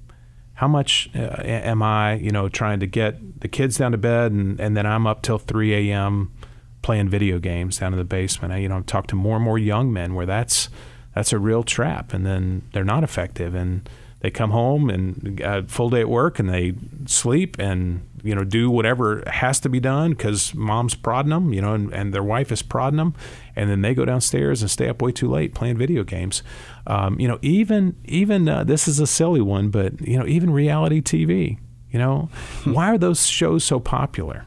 How 0.55 0.69
much 0.69 1.11
uh, 1.15 1.43
am 1.43 1.83
I, 1.83 2.15
you 2.15 2.31
know, 2.31 2.49
trying 2.49 2.81
to 2.81 2.87
get 2.87 3.41
the 3.41 3.49
kids 3.49 3.77
down 3.77 3.93
to 3.93 3.99
bed 3.99 4.33
and, 4.33 4.59
and 4.59 4.77
then 4.77 4.87
I'm 4.87 5.07
up 5.07 5.23
till 5.23 5.39
3 5.39 5.91
a.m. 5.91 6.33
playing 6.81 7.11
video 7.11 7.39
games 7.39 7.79
down 7.79 7.93
in 7.93 7.99
the 7.99 8.05
basement? 8.05 8.55
I, 8.55 8.59
you 8.59 8.69
know, 8.69 8.79
I've 8.79 8.87
talked 8.87 9.11
to 9.11 9.17
more 9.17 9.37
and 9.37 9.45
more 9.45 9.59
young 9.59 9.93
men 9.93 10.15
where 10.15 10.27
that's 10.27 10.71
that's 11.17 11.33
a 11.33 11.39
real 11.39 11.63
trap, 11.63 12.13
and 12.13 12.27
then 12.27 12.69
they're 12.75 12.85
not 12.85 13.03
effective 13.03 13.55
and 13.55 13.89
they 14.21 14.31
come 14.31 14.51
home 14.51 14.91
and 14.91 15.41
uh, 15.43 15.63
full 15.67 15.89
day 15.89 16.01
at 16.01 16.11
work 16.11 16.39
and 16.39 16.49
they 16.49 16.75
sleep 17.07 17.57
and 17.59 18.07
you 18.23 18.35
know 18.35 18.45
do 18.45 18.71
whatever 18.71 19.23
has 19.27 19.61
to 19.61 19.69
be 19.69 19.79
done 19.79 20.11
because 20.11 20.55
mom's 20.55 20.95
prodding 20.95 21.31
them 21.31 21.53
you 21.53 21.61
know 21.61 21.75
and, 21.75 21.93
and, 21.93 22.13
their 22.13 22.23
wife 22.23 22.51
is 22.51 22.63
prodding 22.63 22.97
them 22.97 23.15
and 23.55 23.71
then 23.71 23.83
they 23.83 23.95
go 23.95 24.05
downstairs 24.05 24.63
and 24.63 24.71
stay 24.71 24.89
up 24.89 25.01
way 25.01 25.13
too 25.13 25.31
late 25.31 25.55
playing 25.55 25.79
video 25.79 26.03
games. 26.03 26.43
Um, 26.87 27.19
you 27.19 27.29
know 27.29 27.39
even 27.41 27.97
even 28.05 28.49
uh, 28.49 28.65
this 28.65 28.87
is 28.87 29.01
a 29.01 29.07
silly 29.07 29.41
one 29.41 29.71
but 29.71 30.01
you 30.01 30.19
know 30.19 30.27
even 30.27 30.51
reality 30.51 31.01
tv 31.01 31.59
you 31.91 31.99
know? 31.99 32.29
Why 32.65 32.91
are 32.91 32.99
those 32.99 33.27
shows 33.27 33.65
so 33.65 33.81
popular? 33.81 34.45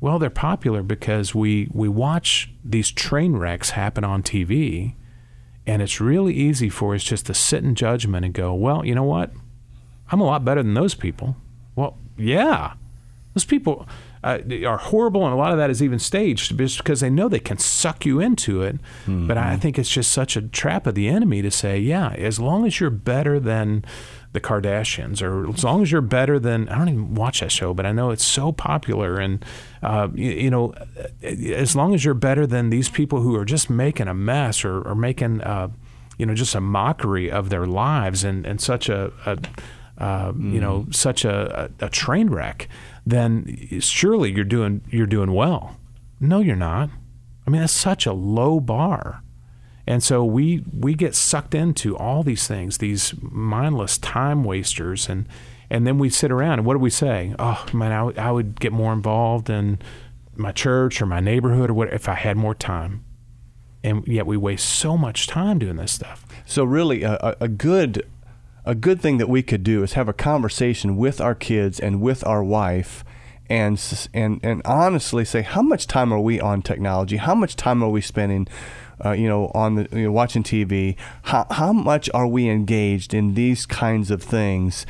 Well 0.00 0.20
they're 0.20 0.30
popular 0.30 0.84
because 0.84 1.34
we 1.34 1.68
we 1.72 1.88
watch 1.88 2.52
these 2.64 2.92
train 2.92 3.34
wrecks 3.36 3.70
happen 3.70 4.04
on 4.04 4.22
tv 4.22 4.94
and 5.66 5.82
it's 5.82 6.00
really 6.00 6.34
easy 6.34 6.68
for 6.68 6.94
us 6.94 7.02
just 7.02 7.26
to 7.26 7.34
sit 7.34 7.64
in 7.64 7.74
judgment 7.74 8.24
and 8.24 8.34
go, 8.34 8.54
well, 8.54 8.84
you 8.84 8.94
know 8.94 9.04
what? 9.04 9.30
I'm 10.10 10.20
a 10.20 10.24
lot 10.24 10.44
better 10.44 10.62
than 10.62 10.74
those 10.74 10.94
people. 10.94 11.36
Well, 11.76 11.96
yeah. 12.16 12.74
Those 13.34 13.44
people 13.44 13.86
uh, 14.24 14.38
are 14.66 14.78
horrible, 14.78 15.24
and 15.24 15.32
a 15.32 15.36
lot 15.36 15.52
of 15.52 15.58
that 15.58 15.70
is 15.70 15.82
even 15.82 15.98
staged 15.98 16.56
just 16.58 16.78
because 16.78 17.00
they 17.00 17.10
know 17.10 17.28
they 17.28 17.38
can 17.38 17.58
suck 17.58 18.04
you 18.04 18.20
into 18.20 18.62
it. 18.62 18.76
Mm-hmm. 19.02 19.28
But 19.28 19.38
I 19.38 19.56
think 19.56 19.78
it's 19.78 19.90
just 19.90 20.10
such 20.10 20.36
a 20.36 20.42
trap 20.42 20.86
of 20.86 20.94
the 20.94 21.08
enemy 21.08 21.42
to 21.42 21.50
say, 21.50 21.78
yeah, 21.78 22.10
as 22.10 22.40
long 22.40 22.66
as 22.66 22.80
you're 22.80 22.90
better 22.90 23.38
than 23.38 23.84
the 24.32 24.40
Kardashians, 24.40 25.22
or 25.22 25.48
as 25.50 25.64
long 25.64 25.82
as 25.82 25.90
you're 25.90 26.00
better 26.00 26.38
than 26.38 26.68
I 26.68 26.78
don't 26.78 26.88
even 26.88 27.14
watch 27.14 27.40
that 27.40 27.50
show, 27.50 27.74
but 27.74 27.84
I 27.84 27.92
know 27.92 28.10
it's 28.10 28.24
so 28.24 28.52
popular, 28.52 29.18
and 29.18 29.44
uh, 29.82 30.08
you, 30.14 30.30
you, 30.30 30.50
know, 30.50 30.72
as 31.22 31.74
long 31.74 31.94
as 31.94 32.04
you're 32.04 32.14
better 32.14 32.46
than 32.46 32.70
these 32.70 32.88
people 32.88 33.20
who 33.20 33.34
are 33.36 33.44
just 33.44 33.68
making 33.68 34.06
a 34.06 34.14
mess 34.14 34.64
or, 34.64 34.82
or 34.82 34.94
making 34.94 35.40
uh, 35.40 35.68
you 36.16 36.26
know 36.26 36.34
just 36.34 36.54
a 36.54 36.60
mockery 36.60 37.30
of 37.30 37.50
their 37.50 37.66
lives 37.66 38.22
and 38.22 38.46
and 38.46 38.60
such 38.60 38.88
a, 38.88 39.12
a 39.26 39.38
uh, 39.98 40.32
mm. 40.32 40.52
you 40.52 40.60
know 40.60 40.80
mm-hmm. 40.80 40.92
such 40.92 41.24
a, 41.24 41.70
a, 41.80 41.86
a 41.86 41.88
train 41.88 42.30
wreck, 42.30 42.68
then 43.04 43.80
surely 43.80 44.30
you're 44.30 44.44
doing 44.44 44.82
you're 44.90 45.06
doing 45.06 45.32
well. 45.32 45.76
No, 46.20 46.40
you're 46.40 46.54
not. 46.54 46.90
I 47.46 47.50
mean, 47.50 47.62
that's 47.62 47.72
such 47.72 48.06
a 48.06 48.12
low 48.12 48.60
bar. 48.60 49.22
And 49.90 50.04
so 50.04 50.24
we 50.24 50.62
we 50.72 50.94
get 50.94 51.16
sucked 51.16 51.52
into 51.52 51.96
all 51.96 52.22
these 52.22 52.46
things, 52.46 52.78
these 52.78 53.12
mindless 53.20 53.98
time 53.98 54.44
wasters, 54.44 55.08
and 55.08 55.26
and 55.68 55.84
then 55.84 55.98
we 55.98 56.10
sit 56.10 56.30
around 56.30 56.60
and 56.60 56.64
what 56.64 56.74
do 56.74 56.78
we 56.78 56.90
say? 56.90 57.34
Oh 57.40 57.66
man, 57.72 57.90
I, 57.90 57.98
w- 57.98 58.16
I 58.16 58.30
would 58.30 58.60
get 58.60 58.72
more 58.72 58.92
involved 58.92 59.50
in 59.50 59.80
my 60.36 60.52
church 60.52 61.02
or 61.02 61.06
my 61.06 61.18
neighborhood 61.18 61.70
or 61.70 61.74
what 61.74 61.92
if 61.92 62.08
I 62.08 62.14
had 62.14 62.36
more 62.36 62.54
time. 62.54 63.04
And 63.82 64.06
yet 64.06 64.26
we 64.26 64.36
waste 64.36 64.68
so 64.68 64.96
much 64.96 65.26
time 65.26 65.58
doing 65.58 65.74
this 65.74 65.92
stuff. 65.92 66.24
So 66.46 66.62
really, 66.62 67.02
a, 67.02 67.36
a 67.40 67.48
good 67.48 68.06
a 68.64 68.76
good 68.76 69.00
thing 69.00 69.18
that 69.18 69.28
we 69.28 69.42
could 69.42 69.64
do 69.64 69.82
is 69.82 69.94
have 69.94 70.08
a 70.08 70.12
conversation 70.12 70.96
with 70.98 71.20
our 71.20 71.34
kids 71.34 71.80
and 71.80 72.00
with 72.00 72.24
our 72.24 72.44
wife 72.44 73.02
and 73.48 74.08
and 74.14 74.38
and 74.44 74.62
honestly 74.64 75.24
say 75.24 75.42
how 75.42 75.62
much 75.62 75.88
time 75.88 76.12
are 76.12 76.20
we 76.20 76.40
on 76.40 76.62
technology 76.62 77.16
how 77.16 77.34
much 77.34 77.56
time 77.56 77.82
are 77.82 77.90
we 77.90 78.00
spending 78.00 78.46
uh, 79.04 79.12
you 79.12 79.28
know, 79.28 79.50
on 79.54 79.74
the 79.74 79.88
you 79.92 80.04
know, 80.04 80.12
watching 80.12 80.42
TV. 80.42 80.96
How 81.24 81.46
how 81.50 81.72
much 81.72 82.08
are 82.14 82.26
we 82.26 82.48
engaged 82.48 83.14
in 83.14 83.34
these 83.34 83.66
kinds 83.66 84.10
of 84.10 84.22
things, 84.22 84.86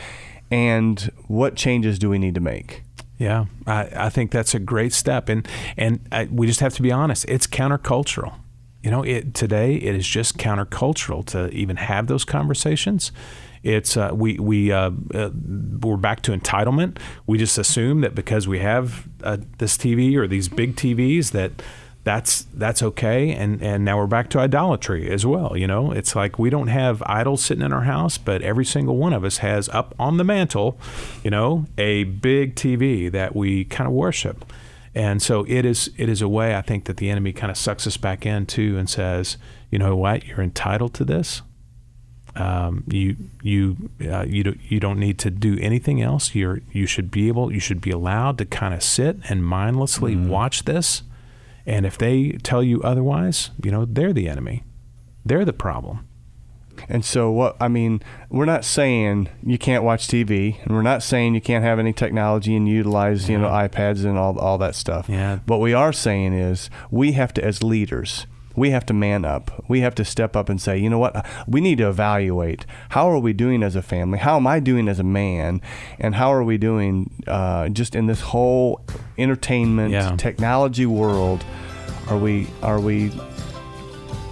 and 0.50 1.10
what 1.26 1.56
changes 1.56 1.98
do 1.98 2.10
we 2.10 2.18
need 2.18 2.34
to 2.34 2.40
make? 2.40 2.82
Yeah, 3.18 3.46
I, 3.66 3.88
I 3.94 4.08
think 4.10 4.30
that's 4.30 4.54
a 4.54 4.58
great 4.58 4.92
step, 4.92 5.28
and 5.28 5.46
and 5.76 6.00
I, 6.10 6.28
we 6.30 6.46
just 6.46 6.60
have 6.60 6.74
to 6.74 6.82
be 6.82 6.90
honest. 6.90 7.26
It's 7.28 7.46
countercultural. 7.46 8.34
You 8.82 8.90
know, 8.90 9.02
it 9.02 9.34
today 9.34 9.74
it 9.74 9.94
is 9.94 10.06
just 10.06 10.38
countercultural 10.38 11.24
to 11.26 11.50
even 11.50 11.76
have 11.76 12.06
those 12.06 12.24
conversations. 12.24 13.12
It's 13.62 13.96
uh, 13.96 14.12
we 14.14 14.38
we 14.38 14.72
uh, 14.72 14.90
uh, 15.12 15.30
we're 15.82 15.98
back 15.98 16.22
to 16.22 16.32
entitlement. 16.32 16.96
We 17.26 17.36
just 17.36 17.58
assume 17.58 18.00
that 18.00 18.14
because 18.14 18.48
we 18.48 18.60
have 18.60 19.06
uh, 19.22 19.36
this 19.58 19.76
TV 19.76 20.16
or 20.16 20.26
these 20.26 20.48
big 20.48 20.76
TVs 20.76 21.32
that 21.32 21.62
that's 22.04 22.46
that's 22.54 22.82
okay. 22.82 23.30
And 23.32 23.62
and 23.62 23.84
now 23.84 23.98
we're 23.98 24.06
back 24.06 24.30
to 24.30 24.38
idolatry 24.38 25.10
as 25.10 25.26
well 25.26 25.56
you 25.56 25.66
know? 25.66 25.92
It's 25.92 26.16
like 26.16 26.38
we 26.38 26.50
don't 26.50 26.68
have 26.68 27.02
idols 27.06 27.44
sitting 27.44 27.64
in 27.64 27.72
our 27.72 27.82
house 27.82 28.18
but 28.18 28.42
every 28.42 28.64
single 28.64 28.96
one 28.96 29.12
of 29.12 29.24
us 29.24 29.38
has 29.38 29.68
up 29.70 29.94
on 29.98 30.16
the 30.16 30.24
mantle 30.24 30.78
you 31.22 31.30
know 31.30 31.66
a 31.76 32.04
big 32.04 32.54
tv 32.54 33.10
that 33.12 33.34
we 33.34 33.64
kind 33.64 33.88
of 33.88 33.94
worship. 33.94 34.44
And 34.94 35.22
so 35.22 35.44
it 35.46 35.64
is 35.64 35.90
it 35.96 36.08
is 36.08 36.20
a 36.20 36.28
way 36.28 36.56
i 36.56 36.62
think 36.62 36.86
that 36.86 36.96
the 36.96 37.10
enemy 37.10 37.32
kind 37.32 37.50
of 37.50 37.56
sucks 37.56 37.86
us 37.86 37.96
back 37.96 38.26
in 38.26 38.46
too 38.46 38.76
and 38.76 38.90
says 38.90 39.36
you 39.70 39.78
know 39.78 39.96
what? 39.96 40.26
You're 40.26 40.42
entitled 40.42 40.94
to 40.94 41.04
this. 41.04 41.42
Um, 42.36 42.84
you 42.86 43.16
you 43.42 43.90
uh, 44.08 44.24
you 44.26 44.44
don't 44.44 44.60
you 44.70 44.78
don't 44.78 44.98
need 44.98 45.18
to 45.20 45.30
do 45.30 45.58
anything 45.60 46.00
else. 46.00 46.34
You're 46.34 46.60
you 46.70 46.86
should 46.86 47.10
be 47.10 47.28
able 47.28 47.52
you 47.52 47.60
should 47.60 47.80
be 47.80 47.90
allowed 47.90 48.38
to 48.38 48.44
kind 48.44 48.72
of 48.74 48.82
sit 48.82 49.16
and 49.28 49.44
mindlessly 49.44 50.14
mm. 50.14 50.28
watch 50.28 50.64
this 50.64 51.02
and 51.66 51.86
if 51.86 51.98
they 51.98 52.32
tell 52.42 52.62
you 52.62 52.80
otherwise, 52.82 53.50
you 53.62 53.70
know, 53.70 53.84
they're 53.84 54.12
the 54.12 54.28
enemy. 54.28 54.64
They're 55.24 55.44
the 55.44 55.52
problem. 55.52 56.06
And 56.88 57.04
so, 57.04 57.30
what 57.30 57.56
I 57.60 57.68
mean, 57.68 58.02
we're 58.30 58.46
not 58.46 58.64
saying 58.64 59.28
you 59.42 59.58
can't 59.58 59.84
watch 59.84 60.08
TV, 60.08 60.62
and 60.64 60.74
we're 60.74 60.82
not 60.82 61.02
saying 61.02 61.34
you 61.34 61.40
can't 61.40 61.64
have 61.64 61.78
any 61.78 61.92
technology 61.92 62.56
and 62.56 62.68
utilize, 62.68 63.28
yeah. 63.28 63.36
you 63.36 63.42
know, 63.42 63.48
iPads 63.48 64.04
and 64.04 64.16
all 64.16 64.38
all 64.38 64.58
that 64.58 64.74
stuff. 64.74 65.08
Yeah. 65.08 65.40
What 65.46 65.60
we 65.60 65.74
are 65.74 65.92
saying 65.92 66.32
is 66.32 66.70
we 66.90 67.12
have 67.12 67.34
to, 67.34 67.44
as 67.44 67.62
leaders, 67.62 68.26
we 68.56 68.70
have 68.70 68.84
to 68.86 68.94
man 68.94 69.24
up. 69.24 69.64
We 69.68 69.80
have 69.80 69.94
to 69.96 70.04
step 70.04 70.36
up 70.36 70.48
and 70.48 70.60
say, 70.60 70.78
you 70.78 70.90
know 70.90 70.98
what? 70.98 71.24
We 71.46 71.60
need 71.60 71.78
to 71.78 71.88
evaluate 71.88 72.66
how 72.90 73.08
are 73.10 73.18
we 73.18 73.32
doing 73.32 73.62
as 73.62 73.76
a 73.76 73.82
family? 73.82 74.18
How 74.18 74.36
am 74.36 74.46
I 74.46 74.60
doing 74.60 74.88
as 74.88 74.98
a 74.98 75.04
man? 75.04 75.60
And 75.98 76.14
how 76.14 76.32
are 76.32 76.42
we 76.42 76.58
doing 76.58 77.10
uh, 77.26 77.68
just 77.68 77.94
in 77.94 78.06
this 78.06 78.20
whole 78.20 78.84
entertainment 79.18 79.92
yeah. 79.92 80.16
technology 80.16 80.86
world? 80.86 81.44
Are 82.08 82.18
we 82.18 82.48
are 82.62 82.80
we 82.80 83.12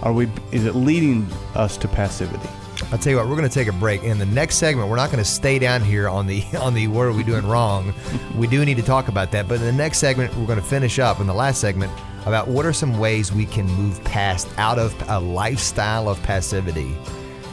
are 0.01 0.11
we 0.11 0.29
is 0.51 0.65
it 0.65 0.75
leading 0.75 1.27
us 1.55 1.77
to 1.77 1.87
passivity? 1.87 2.49
I'll 2.91 2.97
tell 2.97 3.11
you 3.11 3.17
what, 3.17 3.27
we're 3.27 3.35
going 3.35 3.47
to 3.47 3.53
take 3.53 3.67
a 3.67 3.73
break. 3.73 4.03
In 4.03 4.17
the 4.17 4.25
next 4.25 4.55
segment, 4.55 4.89
we're 4.89 4.95
not 4.95 5.11
going 5.11 5.23
to 5.23 5.29
stay 5.29 5.59
down 5.59 5.81
here 5.81 6.09
on 6.09 6.27
the 6.27 6.43
on 6.59 6.73
the 6.73 6.87
what 6.87 7.03
are 7.03 7.13
we 7.13 7.23
doing 7.23 7.45
wrong. 7.47 7.93
we 8.37 8.47
do 8.47 8.65
need 8.65 8.77
to 8.77 8.83
talk 8.83 9.07
about 9.07 9.31
that. 9.31 9.47
But 9.47 9.55
in 9.55 9.65
the 9.65 9.71
next 9.71 9.99
segment, 9.99 10.35
we're 10.35 10.47
going 10.47 10.59
to 10.59 10.65
finish 10.65 10.99
up 10.99 11.19
in 11.19 11.27
the 11.27 11.33
last 11.33 11.61
segment 11.61 11.91
about 12.25 12.47
what 12.47 12.65
are 12.65 12.73
some 12.73 12.97
ways 12.99 13.31
we 13.31 13.45
can 13.45 13.65
move 13.65 14.03
past 14.03 14.47
out 14.57 14.77
of 14.77 14.93
a 15.09 15.19
lifestyle 15.19 16.09
of 16.09 16.21
passivity 16.23 16.95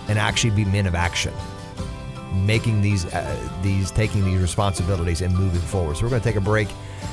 and 0.08 0.18
actually 0.18 0.50
be 0.50 0.64
men 0.64 0.87
of 0.87 0.94
action 0.94 1.32
making 2.44 2.82
these 2.82 3.06
uh, 3.06 3.50
these 3.62 3.90
taking 3.90 4.25
these 4.25 4.40
responsibilities 4.40 5.23
and 5.23 5.35
moving 5.35 5.61
forward. 5.61 5.96
So 5.96 6.02
we're 6.02 6.11
going 6.11 6.23
to 6.23 6.28
take 6.28 6.37
a 6.37 6.40
break 6.40 6.68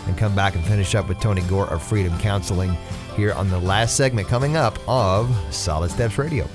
and 0.07 0.17
come 0.17 0.35
back 0.35 0.55
and 0.55 0.63
finish 0.65 0.95
up 0.95 1.07
with 1.07 1.19
Tony 1.19 1.41
Gore 1.43 1.69
of 1.69 1.81
Freedom 1.81 2.17
Counseling 2.19 2.75
here 3.15 3.33
on 3.33 3.49
the 3.49 3.59
last 3.59 3.95
segment 3.95 4.27
coming 4.27 4.57
up 4.57 4.77
of 4.87 5.33
Solid 5.53 5.91
Steps 5.91 6.17
Radio. 6.17 6.47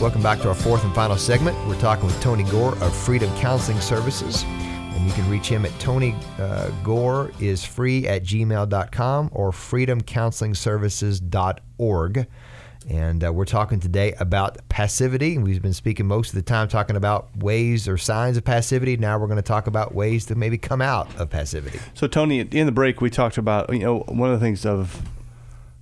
Welcome 0.00 0.22
back 0.22 0.40
to 0.42 0.48
our 0.48 0.54
fourth 0.54 0.84
and 0.84 0.94
final 0.94 1.16
segment. 1.16 1.56
We're 1.66 1.80
talking 1.80 2.06
with 2.06 2.20
Tony 2.20 2.44
Gore 2.44 2.76
of 2.78 2.94
Freedom 2.94 3.34
Counseling 3.38 3.80
Services. 3.80 4.44
You 5.06 5.12
can 5.12 5.30
reach 5.30 5.48
him 5.48 5.64
at 5.64 5.70
Tony 5.78 6.16
uh, 6.40 6.70
Gore 6.82 7.30
is 7.38 7.64
free 7.64 8.08
at 8.08 8.24
gmail.com 8.24 9.30
or 9.32 9.52
freedomcounselingservices.org. 9.52 12.26
And 12.88 13.24
uh, 13.24 13.32
we're 13.32 13.44
talking 13.44 13.78
today 13.78 14.14
about 14.14 14.58
passivity. 14.68 15.38
We've 15.38 15.62
been 15.62 15.74
speaking 15.74 16.06
most 16.06 16.30
of 16.30 16.34
the 16.34 16.42
time 16.42 16.66
talking 16.66 16.96
about 16.96 17.28
ways 17.36 17.86
or 17.86 17.96
signs 17.96 18.36
of 18.36 18.44
passivity. 18.44 18.96
Now 18.96 19.16
we're 19.16 19.28
going 19.28 19.36
to 19.36 19.42
talk 19.42 19.68
about 19.68 19.94
ways 19.94 20.26
to 20.26 20.34
maybe 20.34 20.58
come 20.58 20.82
out 20.82 21.14
of 21.14 21.30
passivity. 21.30 21.78
So, 21.94 22.08
Tony, 22.08 22.40
in 22.40 22.66
the 22.66 22.72
break, 22.72 23.00
we 23.00 23.08
talked 23.08 23.38
about 23.38 23.72
you 23.72 23.84
know 23.84 24.00
one 24.08 24.32
of 24.32 24.40
the 24.40 24.44
things 24.44 24.66
of 24.66 25.02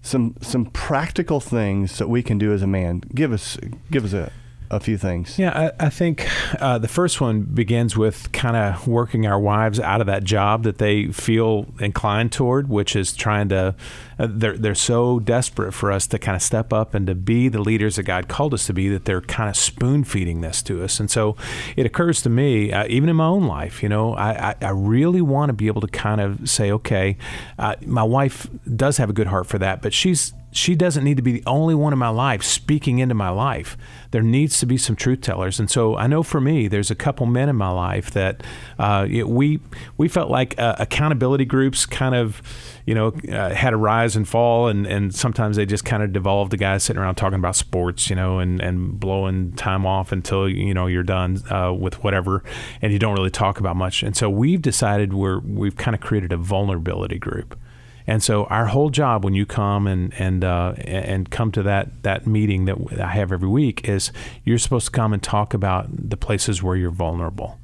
some 0.02 0.37
some 0.43 0.66
practical 0.66 1.40
things 1.40 1.97
that 1.97 2.09
we 2.09 2.23
can 2.23 2.37
do 2.37 2.52
as 2.52 2.61
a 2.61 2.66
man. 2.66 3.02
Give 3.14 3.33
us 3.33 3.57
give 3.90 4.04
us 4.04 4.12
a 4.12 4.31
a 4.71 4.80
few 4.80 4.97
things. 4.99 5.38
Yeah, 5.38 5.73
I, 5.78 5.87
I 5.87 5.90
think 5.90 6.28
uh, 6.61 6.78
the 6.78 6.88
first 6.88 7.21
one 7.21 7.42
begins 7.42 7.97
with 7.97 8.33
kind 8.33 8.56
of 8.56 8.87
working 8.88 9.26
our 9.26 9.38
wives 9.38 9.78
out 9.78 10.00
of 10.00 10.06
that 10.06 10.25
job 10.25 10.62
that 10.64 10.78
they 10.78 11.06
feel 11.09 11.66
inclined 11.80 12.33
toward, 12.33 12.68
which 12.68 12.97
is 12.97 13.14
trying 13.14 13.49
to. 13.50 13.75
Uh, 14.16 14.28
they're 14.30 14.56
they're 14.56 14.75
so 14.76 15.18
desperate 15.18 15.73
for 15.73 15.90
us 15.90 16.06
to 16.06 16.18
kind 16.18 16.37
of 16.37 16.42
step 16.42 16.73
up 16.73 16.94
and 16.94 17.06
to 17.09 17.14
be 17.16 17.49
the 17.49 17.61
leaders 17.61 17.97
that 17.97 18.04
God 18.04 18.28
called 18.28 18.54
us 18.54 18.66
to 18.66 18.73
be 18.73 18.88
that 18.88 19.06
they're 19.06 19.21
kind 19.21 19.50
of 19.50 19.56
spoon 19.56 20.04
feeding 20.04 20.40
this 20.40 20.62
to 20.62 20.85
us. 20.85 21.00
And 21.00 21.11
so 21.11 21.37
it 21.76 21.85
occurs 21.85 22.23
to 22.23 22.30
me, 22.30 22.73
uh, 22.73 22.87
even 22.88 23.09
in 23.09 23.16
my 23.16 23.26
own 23.26 23.44
life, 23.44 23.83
you 23.83 23.88
know, 23.88 24.14
I, 24.14 24.50
I, 24.50 24.54
I 24.61 24.71
really 24.71 25.21
want 25.21 25.49
to 25.49 25.52
be 25.52 25.66
able 25.66 25.80
to 25.80 25.88
kind 25.88 26.21
of 26.21 26.49
say, 26.49 26.71
okay, 26.71 27.16
uh, 27.59 27.75
my 27.85 28.04
wife 28.04 28.49
does 28.76 28.99
have 28.99 29.11
a 29.11 29.12
good 29.12 29.26
heart 29.26 29.47
for 29.47 29.59
that, 29.59 29.83
but 29.83 29.92
she's 29.92 30.33
she 30.54 30.76
doesn't 30.76 31.02
need 31.02 31.16
to 31.16 31.23
be 31.23 31.32
the 31.32 31.42
only 31.46 31.75
one 31.75 31.92
in 31.92 31.99
my 31.99 32.08
life 32.08 32.44
speaking 32.44 33.00
into 33.00 33.14
my 33.14 33.28
life. 33.28 33.76
There 34.12 34.23
needs 34.23 34.61
to 34.61 34.66
be 34.66 34.78
some 34.78 34.94
truth 34.94 35.20
tellers, 35.20 35.58
and 35.58 35.68
so 35.68 35.96
I 35.96 36.06
know 36.06 36.23
for 36.23 36.40
me, 36.40 36.68
there's 36.68 36.92
a 36.92 36.94
couple 36.94 37.26
men 37.26 37.49
in 37.49 37.56
my 37.56 37.70
life 37.70 38.12
that 38.12 38.44
uh, 38.78 39.08
we 39.26 39.58
we 39.96 40.06
felt 40.06 40.30
like 40.30 40.56
uh, 40.56 40.76
accountability 40.78 41.44
groups 41.44 41.84
kind 41.87 42.14
of, 42.14 42.40
you 42.87 42.94
know, 42.94 43.08
uh, 43.32 43.52
had 43.52 43.73
a 43.73 43.76
rise 43.76 44.14
and 44.14 44.28
fall, 44.28 44.68
and, 44.68 44.87
and 44.87 45.12
sometimes 45.12 45.56
they 45.56 45.66
just 45.66 45.84
kind 45.84 46.04
of 46.04 46.12
devolved 46.12 46.52
to 46.52 46.56
guys 46.56 46.84
sitting 46.84 47.02
around 47.02 47.16
talking 47.16 47.38
about 47.40 47.56
sports, 47.56 48.08
you 48.08 48.14
know, 48.14 48.38
and, 48.38 48.61
and 48.61 49.00
blowing 49.00 49.52
time 49.54 49.84
off 49.84 50.12
until 50.12 50.49
you 50.49 50.73
know 50.73 50.87
you're 50.87 51.02
done 51.02 51.42
uh, 51.50 51.73
with 51.73 52.04
whatever, 52.04 52.44
and 52.80 52.92
you 52.92 53.00
don't 53.00 53.16
really 53.16 53.28
talk 53.28 53.58
about 53.58 53.75
much. 53.75 54.04
And 54.04 54.16
so 54.16 54.30
we've 54.30 54.62
decided 54.62 55.14
we're 55.14 55.40
we've 55.40 55.76
kind 55.76 55.96
of 55.96 56.00
created 56.00 56.32
a 56.32 56.37
vulnerability 56.37 57.18
group 57.18 57.58
and 58.06 58.23
so 58.23 58.44
our 58.44 58.66
whole 58.66 58.90
job 58.90 59.25
when 59.25 59.34
you 59.34 59.46
come 59.46 59.87
and 59.87 60.12
and 60.18 60.44
uh, 60.44 60.75
and 60.78 61.30
come 61.30 61.50
to 61.52 61.62
that 61.62 62.02
that 62.02 62.26
meeting 62.26 62.66
that 62.66 63.00
I 63.00 63.08
have 63.12 63.32
every 63.32 63.49
week 63.49 63.88
is 63.88 64.12
you're 64.44 64.58
supposed 64.58 64.87
to 64.87 64.92
come 64.92 65.12
and 65.12 65.23
talk 65.23 65.54
about 65.54 65.87
the 65.90 66.16
places 66.16 66.62
where 66.62 66.76
you're 66.76 66.90
vulnerable, 66.90 67.58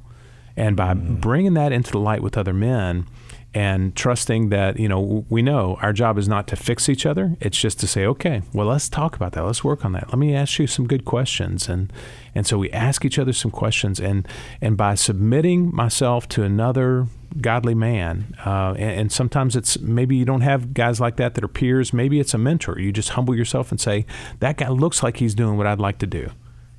and 0.55 0.75
by 0.75 0.93
mm-hmm. 0.93 1.15
bringing 1.15 1.53
that 1.55 1.71
into 1.71 1.91
the 1.91 1.99
light 1.99 2.21
with 2.21 2.37
other 2.37 2.53
men 2.53 3.05
and 3.53 3.95
trusting 3.95 4.49
that 4.49 4.79
you 4.79 4.87
know 4.87 5.25
we 5.29 5.41
know 5.41 5.77
our 5.81 5.93
job 5.93 6.17
is 6.17 6.27
not 6.27 6.47
to 6.47 6.55
fix 6.55 6.89
each 6.89 7.05
other. 7.05 7.37
It's 7.39 7.59
just 7.59 7.79
to 7.81 7.87
say 7.87 8.05
okay 8.05 8.41
well 8.53 8.67
let's 8.67 8.89
talk 8.89 9.15
about 9.15 9.33
that. 9.33 9.43
Let's 9.43 9.63
work 9.63 9.85
on 9.85 9.91
that. 9.91 10.07
Let 10.09 10.17
me 10.17 10.33
ask 10.33 10.57
you 10.57 10.65
some 10.65 10.87
good 10.87 11.05
questions. 11.05 11.69
And 11.69 11.93
and 12.33 12.47
so 12.47 12.57
we 12.57 12.71
ask 12.71 13.05
each 13.05 13.19
other 13.19 13.33
some 13.33 13.51
questions. 13.51 13.99
And 13.99 14.27
and 14.59 14.75
by 14.75 14.95
submitting 14.95 15.75
myself 15.75 16.27
to 16.29 16.43
another 16.43 17.07
godly 17.39 17.75
man 17.75 18.35
uh, 18.45 18.73
and, 18.77 18.99
and, 18.99 19.11
sometimes 19.11 19.55
it's 19.55 19.79
maybe 19.79 20.15
you 20.15 20.25
don't 20.25 20.41
have 20.41 20.73
guys 20.73 20.99
like 20.99 21.15
that 21.15 21.35
that 21.35 21.43
are 21.43 21.47
peers 21.47 21.93
maybe 21.93 22.19
it's 22.19 22.33
a 22.33 22.37
mentor 22.37 22.77
you 22.79 22.91
just 22.91 23.09
humble 23.09 23.35
yourself 23.35 23.71
and 23.71 23.79
say 23.79 24.05
that 24.39 24.57
guy 24.57 24.67
looks 24.67 25.01
like 25.01 25.17
he's 25.17 25.33
doing 25.33 25.57
what 25.57 25.65
i'd 25.65 25.79
like 25.79 25.97
to 25.97 26.07
do 26.07 26.29